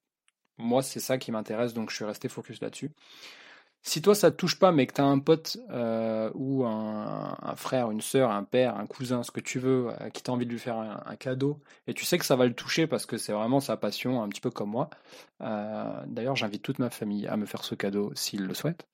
moi 0.56 0.82
c'est 0.82 1.00
ça 1.00 1.18
qui 1.18 1.32
m'intéresse 1.32 1.74
donc 1.74 1.90
je 1.90 1.96
suis 1.96 2.04
resté 2.04 2.28
focus 2.28 2.60
là-dessus. 2.60 2.92
Si 3.82 4.02
toi 4.02 4.14
ça 4.14 4.30
te 4.30 4.36
touche 4.36 4.58
pas, 4.58 4.72
mais 4.72 4.86
que 4.86 4.94
tu 4.94 5.00
as 5.00 5.04
un 5.04 5.18
pote 5.18 5.56
euh, 5.70 6.30
ou 6.34 6.64
un, 6.64 7.36
frère, 7.56 7.90
une 7.90 8.00
sœur, 8.00 8.30
un 8.30 8.44
père, 8.44 8.76
un 8.76 8.86
cousin, 8.86 9.22
ce 9.22 9.30
que 9.30 9.40
tu 9.40 9.58
veux, 9.58 9.88
euh, 9.88 10.10
qui 10.10 10.22
t'a 10.22 10.32
envie 10.32 10.46
de 10.46 10.50
lui 10.50 10.58
faire 10.58 10.76
un, 10.76 11.16
cadeau, 11.16 11.60
et 11.86 11.94
tu 11.94 12.04
sais 12.04 12.18
que 12.18 12.24
ça 12.24 12.36
va 12.36 12.46
le 12.46 12.54
toucher 12.54 12.86
parce 12.86 13.06
que 13.06 13.16
c'est 13.16 13.32
vraiment 13.32 13.60
sa 13.60 13.76
passion, 13.76 14.22
un 14.22 14.28
petit 14.28 14.40
peu 14.40 14.50
comme 14.50 14.70
moi. 14.70 14.90
Euh, 15.40 16.02
d'ailleurs, 16.06 16.36
j'invite 16.36 16.62
toute 16.62 16.80
ma 16.80 16.90
famille 16.90 17.26
à 17.26 17.36
me 17.36 17.46
faire 17.46 17.64
ce 17.64 17.74
cadeau 17.74 18.12
s'ils 18.14 18.44
le 18.44 18.54
souhaitent. 18.54 18.86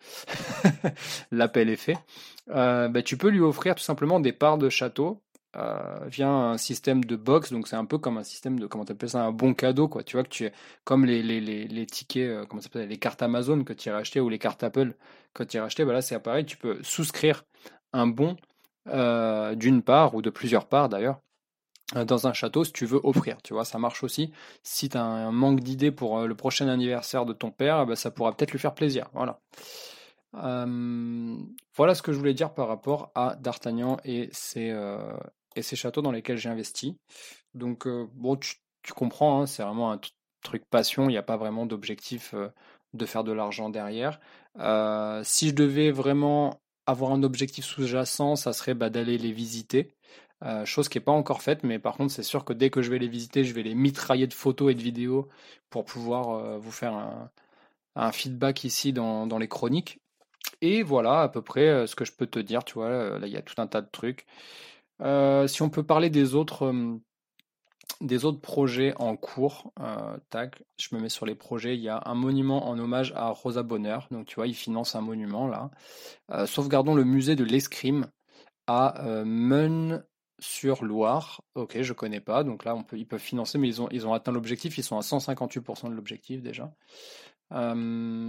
L'appel 1.32 1.70
est 1.70 1.76
fait. 1.76 1.98
Bah, 2.46 3.02
tu 3.02 3.16
peux 3.16 3.28
lui 3.28 3.40
offrir 3.40 3.74
tout 3.74 3.82
simplement 3.82 4.20
des 4.20 4.32
parts 4.32 4.58
de 4.58 4.68
château 4.68 5.23
euh, 5.56 6.06
via 6.06 6.28
un 6.28 6.58
système 6.58 7.04
de 7.04 7.14
box, 7.14 7.52
donc 7.52 7.68
c'est 7.68 7.76
un 7.76 7.84
peu 7.84 7.98
comme 7.98 8.18
un 8.18 8.24
système 8.24 8.58
de, 8.58 8.66
comment 8.66 8.84
t'appelles 8.84 9.10
ça, 9.10 9.22
un 9.22 9.30
bon 9.30 9.54
cadeau, 9.54 9.86
quoi. 9.86 10.02
Tu 10.02 10.16
vois 10.16 10.24
que 10.24 10.28
tu 10.28 10.44
es, 10.46 10.52
comme 10.82 11.04
les, 11.04 11.22
les, 11.22 11.40
les, 11.40 11.86
tickets, 11.86 12.28
euh, 12.28 12.44
comment 12.44 12.60
ça 12.60 12.68
les 12.84 12.96
cartes 12.96 13.22
Amazon 13.22 13.62
que 13.62 13.72
tu 13.72 13.88
as 13.88 13.94
racheté 13.94 14.20
ou 14.20 14.28
les 14.28 14.40
cartes 14.40 14.64
Apple 14.64 14.94
que 15.32 15.44
tu 15.44 15.58
as 15.58 15.62
racheté, 15.62 15.84
bah 15.84 15.92
là 15.92 16.02
c'est 16.02 16.18
pareil, 16.18 16.44
tu 16.44 16.56
peux 16.56 16.82
souscrire 16.82 17.44
un 17.92 18.08
bon 18.08 18.36
euh, 18.88 19.54
d'une 19.54 19.82
part 19.82 20.14
ou 20.16 20.22
de 20.22 20.30
plusieurs 20.30 20.66
parts 20.66 20.88
d'ailleurs 20.88 21.20
dans 21.94 22.26
un 22.26 22.32
château 22.32 22.64
si 22.64 22.72
tu 22.72 22.86
veux 22.86 23.00
offrir, 23.04 23.40
tu 23.42 23.52
vois, 23.52 23.64
ça 23.64 23.78
marche 23.78 24.02
aussi. 24.02 24.32
Si 24.62 24.88
tu 24.88 24.96
as 24.96 25.04
un 25.04 25.30
manque 25.30 25.60
d'idées 25.60 25.92
pour 25.92 26.26
le 26.26 26.34
prochain 26.34 26.66
anniversaire 26.66 27.26
de 27.26 27.32
ton 27.32 27.50
père, 27.50 27.86
bah, 27.86 27.94
ça 27.94 28.10
pourra 28.10 28.32
peut-être 28.32 28.52
lui 28.52 28.58
faire 28.58 28.74
plaisir, 28.74 29.08
voilà. 29.12 29.38
voilà 30.32 31.94
ce 31.94 32.02
que 32.02 32.12
je 32.12 32.18
voulais 32.18 32.34
dire 32.34 32.52
par 32.54 32.66
rapport 32.68 33.12
à 33.14 33.36
D'Artagnan 33.36 33.98
et 34.04 34.30
ses, 34.32 34.72
et 35.56 35.62
ces 35.62 35.76
châteaux 35.76 36.02
dans 36.02 36.12
lesquels 36.12 36.38
j'ai 36.38 36.48
investi. 36.48 36.96
Donc, 37.54 37.86
euh, 37.86 38.08
bon, 38.14 38.36
tu, 38.36 38.56
comprends, 38.94 39.42
hein, 39.42 39.46
c'est 39.46 39.62
vraiment 39.62 39.92
un 39.92 40.00
truc 40.42 40.64
passion, 40.68 41.04
il 41.08 41.12
n'y 41.12 41.18
a 41.18 41.22
pas 41.22 41.36
vraiment 41.36 41.66
d'objectif 41.66 42.34
euh, 42.34 42.48
de 42.92 43.06
faire 43.06 43.24
de 43.24 43.32
l'argent 43.32 43.70
derrière. 43.70 44.20
Euh, 44.58 45.22
si 45.24 45.48
je 45.48 45.54
devais 45.54 45.90
vraiment 45.90 46.60
avoir 46.86 47.12
un 47.12 47.22
objectif 47.22 47.64
sous-jacent, 47.64 48.36
ça 48.36 48.52
serait 48.52 48.74
bah, 48.74 48.90
d'aller 48.90 49.18
les 49.18 49.32
visiter. 49.32 49.94
chose 50.64 50.88
qui 50.88 50.98
n'est 50.98 51.04
pas 51.04 51.12
encore 51.12 51.42
faite, 51.42 51.64
mais 51.64 51.78
par 51.78 51.96
contre, 51.96 52.12
c'est 52.12 52.22
sûr 52.22 52.44
que 52.44 52.52
dès 52.52 52.70
que 52.70 52.82
je 52.82 52.90
vais 52.90 52.98
les 52.98 53.08
visiter, 53.08 53.44
je 53.44 53.54
vais 53.54 53.62
les 53.62 53.74
mitrailler 53.74 54.26
de 54.26 54.34
photos 54.34 54.72
et 54.72 54.74
de 54.74 54.82
vidéos 54.82 55.28
pour 55.70 55.84
pouvoir 55.84 56.58
vous 56.60 56.70
faire 56.72 56.94
un, 57.96 58.12
feedback 58.12 58.64
ici 58.64 58.92
dans, 58.92 59.26
dans, 59.26 59.38
les 59.38 59.48
chroniques. 59.48 60.00
Et 60.60 60.82
voilà 60.82 61.22
à 61.22 61.28
peu 61.30 61.42
près 61.42 61.86
ce 61.86 61.96
que 61.96 62.04
je 62.04 62.12
peux 62.12 62.26
te 62.26 62.38
dire, 62.38 62.64
tu 62.64 62.74
vois, 62.74 63.18
là 63.18 63.26
il 63.26 63.32
y 63.32 63.36
a 63.38 63.42
tout 63.42 63.54
un 63.58 63.66
tas 63.66 63.80
de 63.80 63.88
trucs. 63.90 64.26
Euh, 65.02 65.46
si 65.46 65.62
on 65.62 65.70
peut 65.70 65.82
parler 65.82 66.10
des 66.10 66.34
autres, 66.34 66.72
des 68.00 68.24
autres 68.24 68.40
projets 68.40 68.94
en 68.96 69.16
cours, 69.16 69.72
euh, 69.80 70.16
tac, 70.30 70.62
je 70.78 70.94
me 70.94 71.00
mets 71.00 71.08
sur 71.08 71.26
les 71.26 71.34
projets. 71.34 71.76
Il 71.76 71.82
y 71.82 71.88
a 71.88 72.02
un 72.06 72.14
monument 72.14 72.68
en 72.68 72.78
hommage 72.78 73.12
à 73.16 73.28
Rosa 73.30 73.62
Bonheur. 73.62 74.08
Donc 74.10 74.26
tu 74.26 74.36
vois, 74.36 74.46
ils 74.46 74.54
financent 74.54 74.94
un 74.94 75.00
monument 75.00 75.48
là. 75.48 75.70
Euh, 76.30 76.46
sauvegardons 76.46 76.94
le 76.94 77.04
musée 77.04 77.36
de 77.36 77.44
l'escrime 77.44 78.06
à 78.66 79.22
Meun 79.24 80.04
sur 80.38 80.84
Loire. 80.84 81.42
Ok, 81.54 81.80
je 81.80 81.92
connais 81.92 82.20
pas. 82.20 82.44
Donc 82.44 82.64
là, 82.64 82.76
ils 82.92 83.06
peuvent 83.06 83.20
financer, 83.20 83.58
mais 83.58 83.68
ils 83.68 83.82
ont, 83.82 83.88
ils 83.90 84.06
ont 84.06 84.14
atteint 84.14 84.32
l'objectif. 84.32 84.78
Ils 84.78 84.84
sont 84.84 84.96
à 84.96 85.02
158% 85.02 85.90
de 85.90 85.94
l'objectif 85.94 86.42
déjà. 86.42 86.72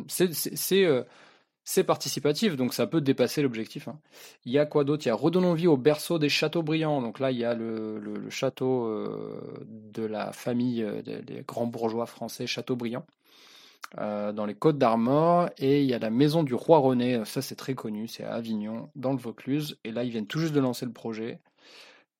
c'est 0.08 1.06
c'est 1.68 1.84
participatif, 1.84 2.56
donc 2.56 2.76
ça 2.76 2.86
peut 2.86 3.02
dépasser 3.02 3.42
l'objectif. 3.42 3.88
Hein. 3.88 4.00
Il 4.46 4.52
y 4.52 4.60
a 4.60 4.68
quoi 4.68 4.84
d'autre? 4.84 5.06
Il 5.06 5.10
y 5.10 5.12
a 5.12 5.16
Redonnons 5.16 5.56
vie 5.56 5.66
au 5.66 5.78
berceau 5.78 6.20
des 6.20 6.30
châteaux 6.30 6.62
brillants. 6.62 7.02
Donc 7.02 7.20
là, 7.20 7.32
il 7.32 7.40
y 7.40 7.44
a 7.44 7.56
le, 7.56 8.30
château 8.30 8.86
euh, 8.86 9.42
de 9.66 10.04
la 10.06 10.32
famille 10.32 10.84
euh, 10.84 11.02
des, 11.02 11.44
grands 11.46 11.66
bourgeois 11.66 12.06
français, 12.06 12.46
Châteaubriand, 12.46 13.04
euh, 13.98 14.32
dans 14.32 14.46
les 14.46 14.54
Côtes 14.54 14.78
d'Armor. 14.78 15.50
Et 15.58 15.82
il 15.82 15.90
y 15.90 15.96
a 15.96 16.00
la 16.00 16.12
maison 16.12 16.44
du 16.44 16.54
roi 16.54 16.78
René. 16.78 17.26
Ça, 17.26 17.42
c'est 17.42 17.56
très 17.56 17.74
connu. 17.74 18.08
C'est 18.08 18.24
à 18.24 18.36
Avignon, 18.36 18.90
dans 18.96 19.12
le 19.12 19.18
Vaucluse. 19.18 19.80
Et 19.84 19.92
là, 19.92 20.04
ils 20.04 20.12
viennent 20.12 20.28
tout 20.28 20.40
juste 20.40 20.54
de 20.54 20.60
lancer 20.60 20.86
le 20.86 20.94
projet. 20.94 21.42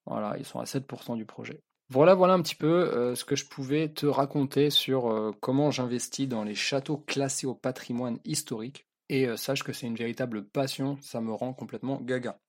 Voilà, 0.08 0.38
ils 0.40 0.46
sont 0.46 0.60
à 0.60 0.64
7% 0.64 1.18
du 1.18 1.26
projet. 1.26 1.62
Voilà, 1.90 2.16
voilà 2.16 2.34
un 2.34 2.42
petit 2.42 2.56
peu 2.56 3.14
ce 3.16 3.24
que 3.24 3.36
je 3.36 3.46
pouvais 3.46 3.90
te 3.90 4.08
raconter 4.08 4.72
sur 4.72 5.34
comment 5.40 5.70
j'investis 5.70 6.28
dans 6.28 6.44
les 6.44 6.56
châteaux 6.56 6.98
classés 6.98 7.46
au 7.46 7.54
patrimoine 7.54 8.18
historique. 8.26 8.88
Et 9.10 9.28
euh, 9.28 9.38
sache 9.38 9.64
que 9.64 9.74
c'est 9.74 9.88
une 9.88 9.96
véritable 9.96 10.44
passion, 10.44 10.98
ça 11.02 11.22
me 11.22 11.32
rend 11.32 11.54
complètement 11.54 12.00
gaga. 12.02 12.40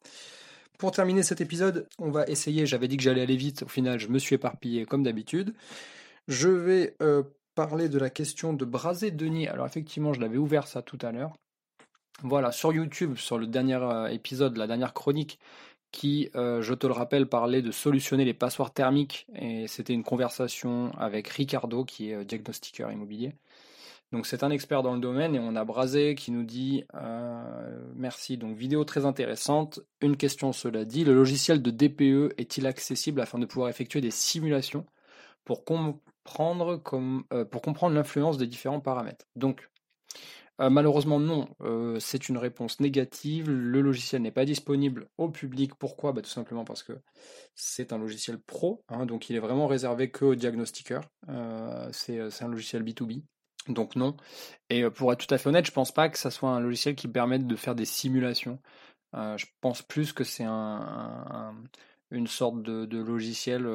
Pour 0.79 0.91
terminer 0.91 1.23
cet 1.23 1.41
épisode, 1.41 1.89
on 1.99 2.11
va 2.11 2.27
essayer, 2.27 2.67
j'avais 2.67 2.89
dit 2.89 2.97
que 2.97 3.03
j'allais 3.03 3.23
aller 3.23 3.37
vite, 3.37 3.63
au 3.63 3.69
final 3.69 3.99
je 3.99 4.09
me 4.09 4.19
suis 4.19 4.35
éparpillé 4.35 4.85
comme 4.87 5.03
d'habitude. 5.03 5.55
Je 6.29 6.49
vais 6.49 6.97
euh, 7.03 7.23
parler 7.55 7.89
de 7.89 7.99
la 7.99 8.11
question 8.11 8.53
de 8.53 8.65
Brasé 8.65 9.11
Denis. 9.11 9.49
Alors 9.49 9.67
effectivement, 9.67 10.13
je 10.13 10.21
l'avais 10.21 10.39
ouvert 10.39 10.67
ça 10.67 10.83
tout 10.83 10.99
à 11.03 11.13
l'heure. 11.13 11.33
Voilà, 12.23 12.53
sur 12.53 12.73
YouTube, 12.73 13.17
sur 13.17 13.39
le 13.39 13.47
dernier 13.47 13.77
euh, 13.77 14.07
épisode, 14.09 14.57
la 14.57 14.67
dernière 14.67 14.95
chronique, 14.95 15.39
qui, 15.93 16.29
je 16.35 16.75
te 16.75 16.87
le 16.87 16.93
rappelle, 16.93 17.27
parlait 17.27 17.63
de 17.63 17.71
solutionner 17.71 18.27
les 18.27 18.35
passoires 18.35 18.71
thermiques. 18.71 19.27
Et 19.35 19.67
c'était 19.67 19.95
une 19.95 20.03
conversation 20.03 20.93
avec 20.99 21.27
Ricardo, 21.29 21.87
qui 21.87 22.11
est 22.11 22.25
diagnostiqueur 22.25 22.93
immobilier. 22.93 23.33
Donc 24.13 24.27
c'est 24.27 24.45
un 24.45 24.51
expert 24.51 24.83
dans 24.83 24.95
le 24.95 25.01
domaine 25.01 25.35
et 25.35 25.41
on 25.41 25.57
a 25.57 25.65
Brasé 25.65 26.15
qui 26.15 26.31
nous 26.31 26.45
dit 26.45 26.85
euh, 26.95 27.93
merci. 27.95 28.39
Donc 28.39 28.57
vidéo 28.57 28.85
très 28.85 29.05
intéressante. 29.05 29.81
Une 30.01 30.17
question 30.17 30.53
cela 30.53 30.85
dit, 30.85 31.05
le 31.05 31.15
logiciel 31.15 31.61
de 31.61 31.71
DPE 31.71 32.35
est-il 32.39 32.67
accessible 32.67 33.21
afin 33.21 33.39
de 33.39 33.47
pouvoir 33.47 33.69
effectuer 33.69 34.01
des 34.01 34.13
simulations 34.13 34.87
pour 35.45 35.65
comprendre 35.65 36.81
euh, 37.33 37.89
l'influence 37.91 38.39
des 38.39 38.47
différents 38.47 38.81
paramètres? 38.81 39.27
Donc 39.35 39.69
euh, 40.61 40.71
malheureusement 40.71 41.19
non, 41.19 41.49
c'est 41.99 42.29
une 42.29 42.39
réponse 42.39 42.79
négative. 42.79 43.51
Le 43.51 43.81
logiciel 43.81 44.23
n'est 44.23 44.31
pas 44.31 44.45
disponible 44.45 45.09
au 45.19 45.29
public. 45.31 45.75
Pourquoi? 45.75 46.13
Bah, 46.13 46.23
Tout 46.23 46.31
simplement 46.31 46.65
parce 46.65 46.85
que 46.85 46.93
c'est 47.57 47.93
un 47.93 47.99
logiciel 47.99 48.39
pro, 48.39 48.85
hein, 48.89 49.05
donc 49.05 49.31
il 49.31 49.37
est 49.37 49.41
vraiment 49.41 49.67
réservé 49.67 50.11
que 50.11 50.25
aux 50.25 50.35
diagnostiqueurs. 50.37 51.03
c'est 51.91 52.21
un 52.21 52.49
logiciel 52.49 52.85
B2B. 52.85 53.25
Donc 53.69 53.97
non. 53.97 54.17
Et 54.71 54.89
pour 54.91 55.13
être 55.13 55.27
tout 55.27 55.35
à 55.35 55.39
fait 55.39 55.49
honnête, 55.49 55.67
je 55.67 55.73
pense 55.73 55.93
pas 55.93 56.09
que 56.09 56.19
ça 56.19 56.31
soit 56.31 56.51
un 56.51 56.61
logiciel 56.61 56.95
qui 56.95 57.09
permette 57.09 57.47
de 57.47 57.57
faire 57.57 57.75
des 57.75 57.85
simulations. 57.85 58.59
je 59.15 59.47
pense 59.61 59.83
plus 59.83 60.13
que 60.13 60.25
c'est 60.25 60.45
un, 60.45 61.55
une 62.11 62.27
sorte 62.27 62.63
de, 62.63 62.99
logiciel. 62.99 63.69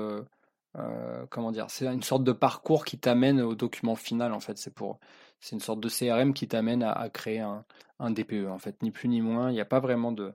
comment 1.29 1.51
dire 1.51 1.69
C'est 1.69 1.87
une 1.87 2.03
sorte 2.03 2.23
de 2.23 2.31
parcours 2.31 2.85
qui 2.85 2.97
t'amène 2.99 3.41
au 3.41 3.55
document 3.55 3.95
final 3.95 4.33
en 4.33 4.39
fait. 4.39 4.57
C'est 4.57 4.73
pour 4.73 4.99
c'est 5.39 5.55
une 5.55 5.61
sorte 5.61 5.79
de 5.79 5.89
CRM 5.89 6.33
qui 6.33 6.47
t'amène 6.47 6.83
à, 6.83 7.09
créer 7.09 7.39
un, 7.39 7.65
un, 7.99 8.11
DPE 8.11 8.47
en 8.49 8.59
fait, 8.59 8.81
ni 8.83 8.91
plus 8.91 9.09
ni 9.09 9.21
moins. 9.21 9.49
Il 9.49 9.53
n'y 9.53 9.61
a 9.61 9.65
pas 9.65 9.79
vraiment 9.79 10.11
de 10.11 10.33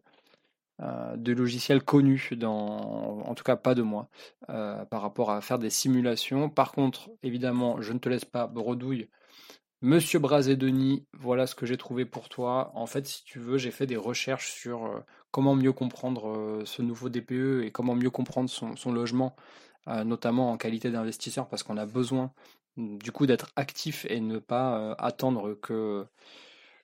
de 1.17 1.33
logiciel 1.33 1.83
connu 1.83 2.31
dans, 2.33 3.23
en 3.25 3.35
tout 3.35 3.45
cas 3.45 3.57
pas 3.57 3.75
de 3.75 3.83
moi, 3.83 4.09
par 4.47 5.01
rapport 5.03 5.31
à 5.31 5.41
faire 5.41 5.59
des 5.59 5.71
simulations. 5.71 6.51
Par 6.51 6.73
contre, 6.73 7.11
évidemment, 7.23 7.81
je 7.81 7.93
ne 7.93 7.99
te 7.99 8.09
laisse 8.09 8.25
pas 8.25 8.47
bredouille 8.47 9.09
Monsieur 9.83 10.19
Brazé-Denis, 10.19 11.07
voilà 11.13 11.47
ce 11.47 11.55
que 11.55 11.67
j'ai 11.67 11.77
trouvé 11.77 12.07
pour 12.07 12.31
toi. 12.31 12.73
En 12.75 12.87
fait, 12.87 13.07
si 13.07 13.25
tu 13.25 13.39
veux, 13.39 13.59
j'ai 13.59 13.71
fait 13.71 13.87
des 13.87 13.97
recherches 13.97 14.51
sur 14.51 14.87
euh, 14.87 15.01
comment 15.31 15.55
mieux 15.55 15.73
comprendre 15.73 16.31
euh, 16.31 16.65
ce 16.65 16.81
nouveau 16.81 17.11
DPE 17.11 17.63
et 17.63 17.71
comment 17.73 17.95
mieux 17.95 18.09
comprendre 18.11 18.49
son, 18.49 18.93
logement, 18.93 19.37
euh, 19.89 20.03
notamment 20.03 20.51
en 20.51 20.57
qualité 20.57 20.91
d'investisseur, 20.91 21.47
parce 21.49 21.63
qu'on 21.63 21.77
a 21.77 21.85
besoin 21.85 22.33
du 22.79 23.13
coup 23.13 23.27
d'être 23.27 23.53
actif 23.57 24.07
et 24.09 24.21
ne 24.21 24.39
pas 24.39 24.93
attendre 24.99 25.59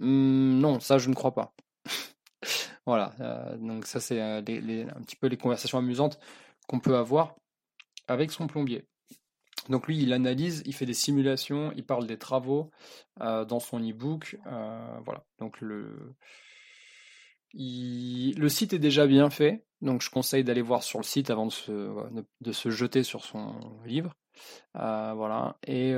hum, 0.00 0.58
Non, 0.58 0.80
ça 0.80 0.98
je 0.98 1.08
ne 1.08 1.14
crois 1.14 1.34
pas. 1.34 1.54
voilà, 2.86 3.14
euh, 3.20 3.56
donc 3.58 3.86
ça 3.86 4.00
c'est 4.00 4.20
un 4.20 4.42
petit 4.42 5.16
peu 5.16 5.28
les 5.28 5.36
conversations 5.36 5.78
amusantes 5.78 6.18
qu'on 6.66 6.80
peut 6.80 6.96
avoir 6.96 7.36
avec 8.08 8.32
son 8.32 8.46
plombier. 8.46 8.84
Donc 9.68 9.86
lui, 9.86 9.98
il 9.98 10.12
analyse, 10.12 10.62
il 10.66 10.74
fait 10.74 10.86
des 10.86 10.94
simulations, 10.94 11.72
il 11.76 11.84
parle 11.84 12.06
des 12.06 12.18
travaux 12.18 12.70
euh, 13.20 13.44
dans 13.44 13.60
son 13.60 13.78
e-book. 13.80 14.36
Euh, 14.46 14.98
voilà. 15.04 15.24
Donc 15.38 15.60
le, 15.60 16.14
le 17.54 18.48
site 18.48 18.72
est 18.72 18.78
déjà 18.78 19.06
bien 19.06 19.30
fait. 19.30 19.64
Donc 19.80 20.02
je 20.02 20.10
conseille 20.10 20.44
d'aller 20.44 20.62
voir 20.62 20.82
sur 20.82 20.98
le 20.98 21.04
site 21.04 21.30
avant 21.30 21.46
de 21.46 22.52
se, 22.52 22.70
jeter 22.70 23.02
sur 23.02 23.24
son 23.24 23.54
livre. 23.84 24.14
Euh, 24.76 25.12
voilà. 25.14 25.56
Et, 25.66 25.94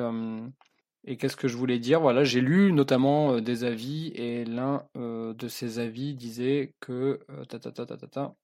qu'est-ce 1.19 1.37
que 1.37 1.49
je 1.49 1.57
voulais 1.57 1.79
dire? 1.79 2.01
Voilà, 2.01 2.25
j'ai 2.25 2.41
lu 2.41 2.73
notamment 2.73 3.41
des 3.41 3.65
avis 3.65 4.09
et 4.15 4.45
l'un 4.45 4.87
de 4.95 5.49
ces 5.49 5.79
avis 5.79 6.15
disait 6.15 6.75
que 6.81 7.21
ta, 7.49 7.59
ta, 7.59 7.71
ta, 7.71 8.35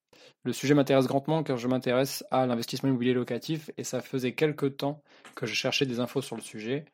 le 0.44 0.52
sujet 0.52 0.74
m'intéresse 0.74 1.06
grandement 1.06 1.42
car 1.42 1.56
je 1.56 1.68
m'intéresse 1.68 2.24
à 2.30 2.46
l'investissement 2.46 2.88
immobilier 2.88 3.14
locatif 3.14 3.70
et 3.76 3.84
ça 3.84 4.00
faisait 4.00 4.32
quelques 4.32 4.76
temps 4.76 5.02
que 5.34 5.46
je 5.46 5.54
cherchais 5.54 5.86
des 5.86 6.00
infos 6.00 6.22
sur 6.22 6.36
le 6.36 6.42
sujet. 6.42 6.84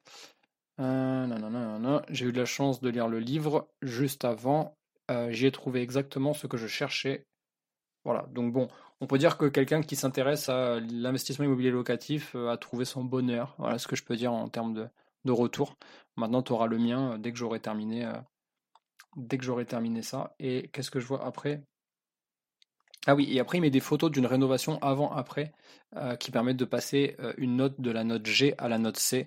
Euh, 0.81 2.01
J'ai 2.11 2.27
eu 2.27 2.33
de 2.33 2.39
la 2.39 2.45
chance 2.45 2.81
de 2.81 2.89
lire 2.89 3.09
le 3.09 3.19
livre 3.19 3.69
juste 3.83 4.25
avant. 4.25 4.77
Euh, 5.11 5.31
j'y 5.31 5.47
ai 5.47 5.53
trouvé 5.53 5.83
exactement 5.83 6.35
ce 6.35 6.47
que 6.47 6.57
je 6.57 6.67
cherchais. 6.67 7.27
Voilà, 8.05 8.27
donc 8.31 8.53
bon, 8.53 8.69
on 9.01 9.07
peut 9.07 9.19
dire 9.19 9.37
que 9.37 9.47
quelqu'un 9.47 9.83
qui 9.83 9.97
s'intéresse 9.97 10.49
à 10.49 10.79
l'investissement 10.81 11.45
immobilier 11.45 11.71
locatif 11.71 12.35
euh, 12.37 12.51
a 12.51 12.57
trouvé 12.57 12.85
son 12.85 13.05
bonheur. 13.05 13.55
Voilà 13.59 13.79
ce 13.79 13.89
que 13.89 13.97
je 13.97 14.05
peux 14.05 14.17
dire 14.17 14.33
en 14.33 14.49
termes 14.49 14.75
de, 14.75 14.89
retour. 15.31 15.77
Maintenant, 16.17 16.43
tu 16.43 16.53
auras 16.53 16.67
le 16.67 16.79
mien 16.79 17.19
dès 17.19 17.33
que 17.33 17.39
j'aurai 17.39 17.61
terminé, 17.61 18.11
dès 19.17 19.37
que 19.37 19.45
j'aurai 19.45 19.67
terminé 19.67 20.01
ça. 20.01 20.35
Et 20.39 20.69
qu'est-ce 20.73 20.91
que 20.91 21.01
je 21.01 21.07
vois 21.07 21.23
après? 21.23 21.61
Ah 23.07 23.15
oui, 23.15 23.29
et 23.31 23.41
après 23.41 23.59
il 23.59 23.61
met 23.61 23.71
des 23.71 23.81
photos 23.81 24.11
d'une 24.11 24.27
rénovation 24.27 24.79
avant-après 24.83 25.53
euh, 25.97 26.17
qui 26.17 26.31
permettent 26.31 26.57
de 26.57 26.65
passer 26.65 27.17
euh, 27.21 27.33
une 27.39 27.57
note 27.57 27.81
de 27.81 27.91
la 27.91 28.05
note 28.05 28.27
G 28.27 28.55
à 28.59 28.69
la 28.69 28.79
note 28.79 28.99
C. 28.99 29.27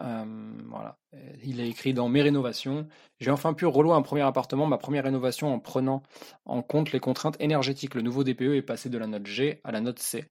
Euh, 0.00 0.24
voilà. 0.68 0.98
Il 1.42 1.60
a 1.60 1.64
écrit 1.64 1.94
dans 1.94 2.08
mes 2.08 2.22
rénovations, 2.22 2.86
j'ai 3.18 3.30
enfin 3.30 3.54
pu 3.54 3.64
relouer 3.66 3.94
un 3.94 4.02
premier 4.02 4.22
appartement, 4.22 4.66
ma 4.66 4.78
première 4.78 5.04
rénovation 5.04 5.52
en 5.52 5.58
prenant 5.58 6.02
en 6.44 6.62
compte 6.62 6.92
les 6.92 7.00
contraintes 7.00 7.36
énergétiques. 7.40 7.94
Le 7.94 8.02
nouveau 8.02 8.22
DPE 8.22 8.54
est 8.54 8.62
passé 8.62 8.90
de 8.90 8.98
la 8.98 9.06
note 9.06 9.26
G 9.26 9.60
à 9.64 9.72
la 9.72 9.80
note 9.80 9.98
C. 9.98 10.26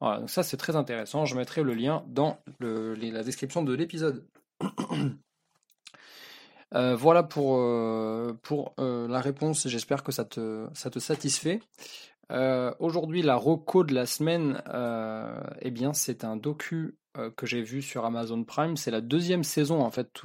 Voilà, 0.00 0.18
donc 0.18 0.30
ça 0.30 0.42
c'est 0.42 0.56
très 0.56 0.74
intéressant. 0.76 1.24
Je 1.24 1.36
mettrai 1.36 1.62
le 1.62 1.72
lien 1.72 2.04
dans 2.08 2.38
la 2.60 3.22
description 3.22 3.62
de 3.62 3.72
l'épisode. 3.72 4.26
voilà 6.72 7.22
pour, 7.22 7.56
la 7.56 9.20
réponse. 9.20 9.68
J'espère 9.68 10.02
que 10.02 10.12
ça 10.12 10.24
te 10.24 10.98
satisfait. 10.98 11.60
Euh, 12.30 12.72
aujourd'hui, 12.78 13.22
la 13.22 13.36
reco 13.36 13.84
de 13.84 13.94
la 13.94 14.06
semaine, 14.06 14.62
euh, 14.68 15.40
eh 15.60 15.70
bien, 15.70 15.92
c'est 15.92 16.24
un 16.24 16.36
docu 16.36 16.96
euh, 17.18 17.30
que 17.30 17.46
j'ai 17.46 17.62
vu 17.62 17.82
sur 17.82 18.04
Amazon 18.04 18.44
Prime. 18.44 18.76
C'est 18.76 18.90
la 18.90 19.00
deuxième 19.00 19.44
saison, 19.44 19.82
en 19.82 19.90
fait, 19.90 20.22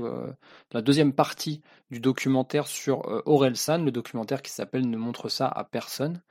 la 0.71 0.81
deuxième 0.81 1.13
partie 1.13 1.61
du 1.91 1.99
documentaire 1.99 2.67
sur 2.67 3.23
Aurel 3.25 3.55
San, 3.57 3.83
le 3.83 3.91
documentaire 3.91 4.41
qui 4.41 4.51
s'appelle 4.51 4.89
Ne 4.89 4.97
montre 4.97 5.29
ça 5.29 5.47
à 5.47 5.63
personne, 5.63 6.21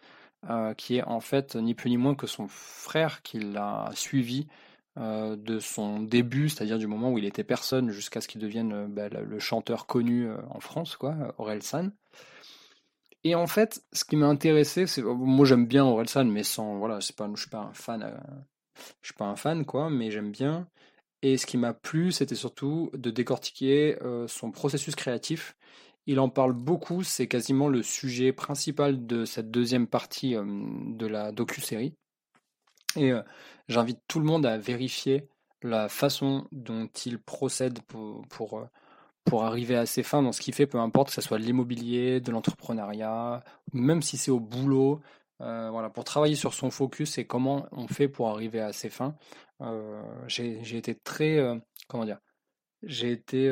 qui 0.77 0.97
est 0.97 1.03
en 1.03 1.21
fait 1.21 1.57
ni 1.57 1.75
plus 1.75 1.91
ni 1.91 1.97
moins 1.97 2.15
que 2.15 2.27
son 2.27 2.47
frère 2.49 3.23
qui 3.23 3.41
l'a 3.41 3.91
suivi 3.95 4.47
de 4.97 5.59
son 5.61 6.01
début, 6.01 6.49
c'est-à-dire 6.49 6.79
du 6.79 6.87
moment 6.87 7.13
où 7.13 7.19
il 7.19 7.25
était 7.25 7.45
personne 7.45 7.91
jusqu'à 7.91 8.21
ce 8.21 8.29
qu'il 8.29 8.41
devienne 8.41 8.87
bah, 8.89 9.09
le 9.09 9.39
chanteur 9.39 9.87
connu 9.87 10.29
en 10.51 10.61
France, 10.61 10.97
quoi, 10.97 11.35
Aurel 11.39 11.63
San. 11.63 11.93
Et 13.29 13.35
en 13.35 13.47
fait, 13.47 13.85
ce 13.93 14.05
qui 14.07 14.17
m'a 14.17 14.27
intéressé, 14.27 14.87
c'est 14.87 15.03
moi 15.03 15.45
j'aime 15.45 15.67
bien 15.67 15.85
Orelsan, 15.85 16.25
mais 16.25 16.43
sans 16.43 16.79
voilà, 16.79 17.03
c'est 17.03 17.15
pas, 17.15 17.29
je 17.35 17.41
suis 17.43 17.51
pas 17.51 17.59
un 17.59 17.75
fan, 17.75 18.03
euh, 18.03 18.17
je 19.03 19.09
suis 19.09 19.15
pas 19.15 19.27
un 19.27 19.37
fan 19.37 19.67
quoi, 19.67 19.91
mais 19.91 20.11
j'aime 20.11 20.31
bien. 20.31 20.67
Et 21.21 21.37
ce 21.37 21.45
qui 21.45 21.59
m'a 21.59 21.75
plu, 21.75 22.11
c'était 22.11 22.35
surtout 22.35 22.91
de 22.95 23.11
décortiquer 23.11 23.99
euh, 24.01 24.27
son 24.29 24.51
processus 24.51 24.97
créatif. 24.97 25.59
Il 26.07 26.21
en 26.21 26.31
parle 26.31 26.55
beaucoup, 26.55 27.03
c'est 27.03 27.29
quasiment 27.29 27.69
le 27.69 27.83
sujet 27.83 28.33
principal 28.33 29.07
de 29.07 29.27
cette 29.27 29.51
deuxième 29.51 29.89
partie 29.89 30.35
euh, 30.35 30.47
de 30.47 31.07
la 31.07 31.31
docu-série. 31.31 31.93
Et 32.97 33.13
j'invite 33.69 34.01
tout 34.09 34.21
le 34.21 34.25
monde 34.25 34.47
à 34.47 34.57
vérifier 34.57 35.29
la 35.63 35.91
façon 35.91 36.49
dont 36.51 36.89
il 37.05 37.19
procède 37.19 37.81
pour 37.83 38.67
pour 39.29 39.45
arriver 39.45 39.77
à 39.77 39.87
ses 39.87 40.03
fins 40.03 40.23
dans 40.23 40.33
ce 40.33 40.41
qu'il 40.41 40.55
fait, 40.55 40.67
peu 40.67 40.79
importe 40.79 41.09
que 41.09 41.15
ce 41.15 41.21
soit 41.21 41.39
de 41.39 41.45
l'immobilier, 41.45 42.21
de 42.21 42.31
l'entrepreneuriat, 42.31 43.45
même 43.73 44.03
si 44.03 44.17
c'est 44.17 44.31
au 44.31 44.41
boulot. 44.41 45.01
Euh, 45.41 45.71
voilà, 45.71 45.89
pour 45.89 46.05
travailler 46.05 46.35
sur 46.35 46.53
son 46.53 46.71
focus 46.71 47.19
et 47.19 47.27
comment 47.27 47.67
on 47.71 47.87
fait 47.87 48.09
pour 48.09 48.29
arriver 48.29 48.61
à 48.61 48.73
ses 48.73 48.91
fins. 48.91 49.15
Euh, 49.61 50.03
j'ai 50.27 50.77
été 50.77 50.95
très, 50.95 51.39
euh, 51.39 51.57
comment 51.87 52.05
dire, 52.05 52.19
j'ai 52.83 53.13
été 53.13 53.51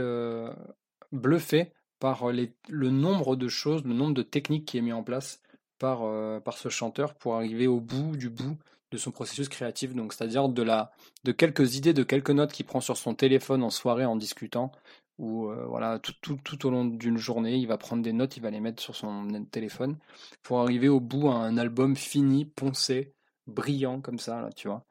bluffé 1.12 1.72
par 1.98 2.30
le 2.30 2.90
nombre 2.90 3.36
de 3.36 3.48
choses, 3.48 3.84
le 3.84 3.94
nombre 3.94 4.14
de 4.14 4.22
techniques 4.22 4.66
qui 4.66 4.78
est 4.78 4.82
mis 4.82 4.92
en 4.92 5.02
place 5.02 5.40
par, 5.78 6.00
par 6.42 6.58
ce 6.58 6.68
chanteur 6.68 7.14
pour 7.14 7.34
arriver 7.34 7.66
au 7.66 7.80
bout 7.80 8.16
du 8.16 8.30
bout 8.30 8.56
de 8.92 8.98
son 8.98 9.10
processus 9.10 9.48
créatif. 9.48 9.94
Donc, 9.94 10.12
c'est-à-dire 10.12 10.48
de, 10.48 10.62
la, 10.62 10.92
de 11.24 11.32
quelques 11.32 11.76
idées, 11.76 11.92
de 11.92 12.04
quelques 12.04 12.30
notes 12.30 12.52
qu'il 12.52 12.66
prend 12.66 12.80
sur 12.80 12.96
son 12.96 13.14
téléphone 13.14 13.62
en 13.62 13.70
soirée 13.70 14.04
en 14.04 14.16
discutant, 14.16 14.70
ou 15.18 15.50
voilà, 15.68 15.98
tout, 15.98 16.12
tout, 16.20 16.36
tout, 16.44 16.66
au 16.66 16.70
long 16.70 16.84
d'une 16.84 17.16
journée, 17.16 17.56
il 17.56 17.66
va 17.66 17.78
prendre 17.78 18.02
des 18.02 18.12
notes, 18.12 18.36
il 18.36 18.42
va 18.42 18.50
les 18.50 18.60
mettre 18.60 18.82
sur 18.82 18.94
son 18.94 19.44
téléphone 19.50 19.96
pour 20.42 20.60
arriver 20.60 20.88
au 20.88 21.00
bout 21.00 21.28
à 21.28 21.36
un 21.36 21.56
album 21.56 21.96
fini, 21.96 22.44
poncé, 22.44 23.14
brillant 23.46 24.00
comme 24.00 24.18
ça, 24.18 24.50
tu 24.56 24.68
vois. 24.68 24.84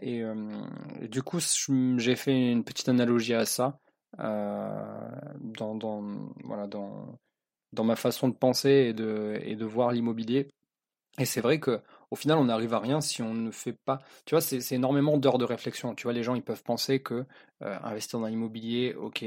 et, 0.00 0.22
du 1.08 1.22
coup, 1.22 1.38
j'ai 1.98 2.16
fait 2.16 2.50
une 2.50 2.64
petite 2.64 2.88
analogie 2.88 3.34
à 3.34 3.44
ça 3.44 3.78
dans, 4.18 5.74
dans, 5.74 6.02
voilà, 6.44 6.66
dans, 6.66 7.18
dans 7.72 7.84
ma 7.84 7.96
façon 7.96 8.28
de 8.28 8.34
penser 8.34 8.70
et 8.70 8.92
de, 8.92 9.38
et 9.42 9.56
de 9.56 9.64
voir 9.64 9.92
l'immobilier. 9.92 10.48
Et 11.18 11.24
c'est 11.24 11.40
vrai 11.40 11.60
que 11.60 11.82
au 12.10 12.16
final, 12.16 12.38
on 12.38 12.44
n'arrive 12.44 12.74
à 12.74 12.80
rien 12.80 13.00
si 13.00 13.22
on 13.22 13.34
ne 13.34 13.50
fait 13.50 13.76
pas. 13.84 14.00
Tu 14.24 14.34
vois, 14.34 14.40
c'est 14.40 14.72
énormément 14.72 15.16
d'heures 15.16 15.38
de 15.38 15.44
réflexion. 15.44 15.94
Tu 15.94 16.04
vois, 16.04 16.12
les 16.12 16.22
gens, 16.22 16.34
ils 16.34 16.42
peuvent 16.42 16.62
penser 16.62 17.00
que 17.00 17.26
euh, 17.62 17.78
investir 17.82 18.18
dans 18.18 18.26
l'immobilier, 18.26 18.94
ok, 18.94 19.24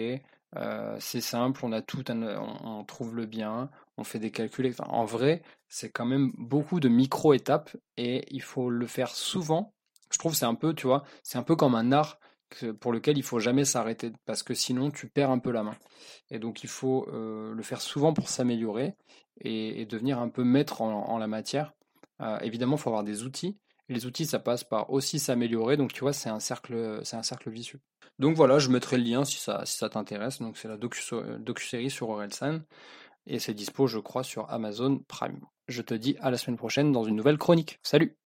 euh, 0.55 0.95
c'est 0.99 1.21
simple, 1.21 1.61
on 1.63 1.71
a 1.71 1.81
tout, 1.81 2.03
on, 2.11 2.83
trouve 2.83 3.15
le 3.15 3.25
bien, 3.25 3.69
on 3.97 4.03
fait 4.03 4.19
des 4.19 4.31
calculs. 4.31 4.73
en 4.79 5.05
vrai, 5.05 5.41
c'est 5.67 5.89
quand 5.89 6.05
même 6.05 6.31
beaucoup 6.37 6.79
de 6.79 6.89
micro-étapes 6.89 7.75
et 7.97 8.25
il 8.29 8.41
faut 8.41 8.69
le 8.69 8.85
faire 8.85 9.09
souvent. 9.09 9.73
Je 10.11 10.19
trouve 10.19 10.35
c'est 10.35 10.45
un 10.45 10.55
peu, 10.55 10.73
tu 10.75 10.85
vois, 10.85 11.03
c'est 11.23 11.37
un 11.37 11.43
peu 11.43 11.55
comme 11.55 11.75
un 11.75 11.91
art 11.91 12.19
pour 12.79 12.91
lequel 12.91 13.17
il 13.17 13.23
faut 13.23 13.39
jamais 13.39 13.65
s'arrêter 13.65 14.11
parce 14.25 14.43
que 14.43 14.53
sinon 14.53 14.91
tu 14.91 15.07
perds 15.07 15.31
un 15.31 15.39
peu 15.39 15.51
la 15.51 15.63
main. 15.63 15.75
Et 16.29 16.37
donc 16.37 16.63
il 16.63 16.69
faut 16.69 17.07
euh, 17.11 17.53
le 17.53 17.63
faire 17.63 17.81
souvent 17.81 18.13
pour 18.13 18.29
s'améliorer 18.29 18.95
et, 19.41 19.85
devenir 19.87 20.19
un 20.19 20.29
peu 20.29 20.43
maître 20.43 20.81
en 20.81 21.17
la 21.17 21.27
matière. 21.27 21.73
Euh, 22.23 22.39
évidemment, 22.39 22.75
il 22.77 22.79
faut 22.79 22.89
avoir 22.89 23.03
des 23.03 23.23
outils. 23.23 23.57
les 23.89 24.05
outils, 24.05 24.25
ça 24.25 24.39
passe 24.39 24.63
par 24.63 24.89
aussi 24.89 25.19
s'améliorer. 25.19 25.77
Donc, 25.77 25.93
tu 25.93 26.01
vois, 26.01 26.13
c'est 26.13 26.29
un 26.29 26.39
cercle, 26.39 27.01
c'est 27.03 27.17
un 27.17 27.23
cercle 27.23 27.49
vicieux. 27.49 27.79
Donc 28.19 28.35
voilà, 28.35 28.59
je 28.59 28.69
mettrai 28.69 28.97
le 28.97 29.03
lien 29.03 29.25
si 29.25 29.37
ça, 29.37 29.65
ça 29.65 29.89
t'intéresse. 29.89 30.39
Donc, 30.39 30.57
c'est 30.57 30.67
la 30.67 30.77
docu-série 30.77 31.89
sur 31.89 32.09
Orelsan. 32.09 32.61
Et 33.25 33.39
c'est 33.39 33.53
dispo, 33.53 33.87
je 33.87 33.99
crois, 33.99 34.23
sur 34.23 34.49
Amazon 34.49 34.99
Prime. 35.07 35.41
Je 35.67 35.81
te 35.81 35.93
dis 35.93 36.15
à 36.19 36.31
la 36.31 36.37
semaine 36.37 36.57
prochaine 36.57 36.91
dans 36.91 37.03
une 37.03 37.15
nouvelle 37.15 37.37
chronique. 37.37 37.79
Salut 37.83 38.17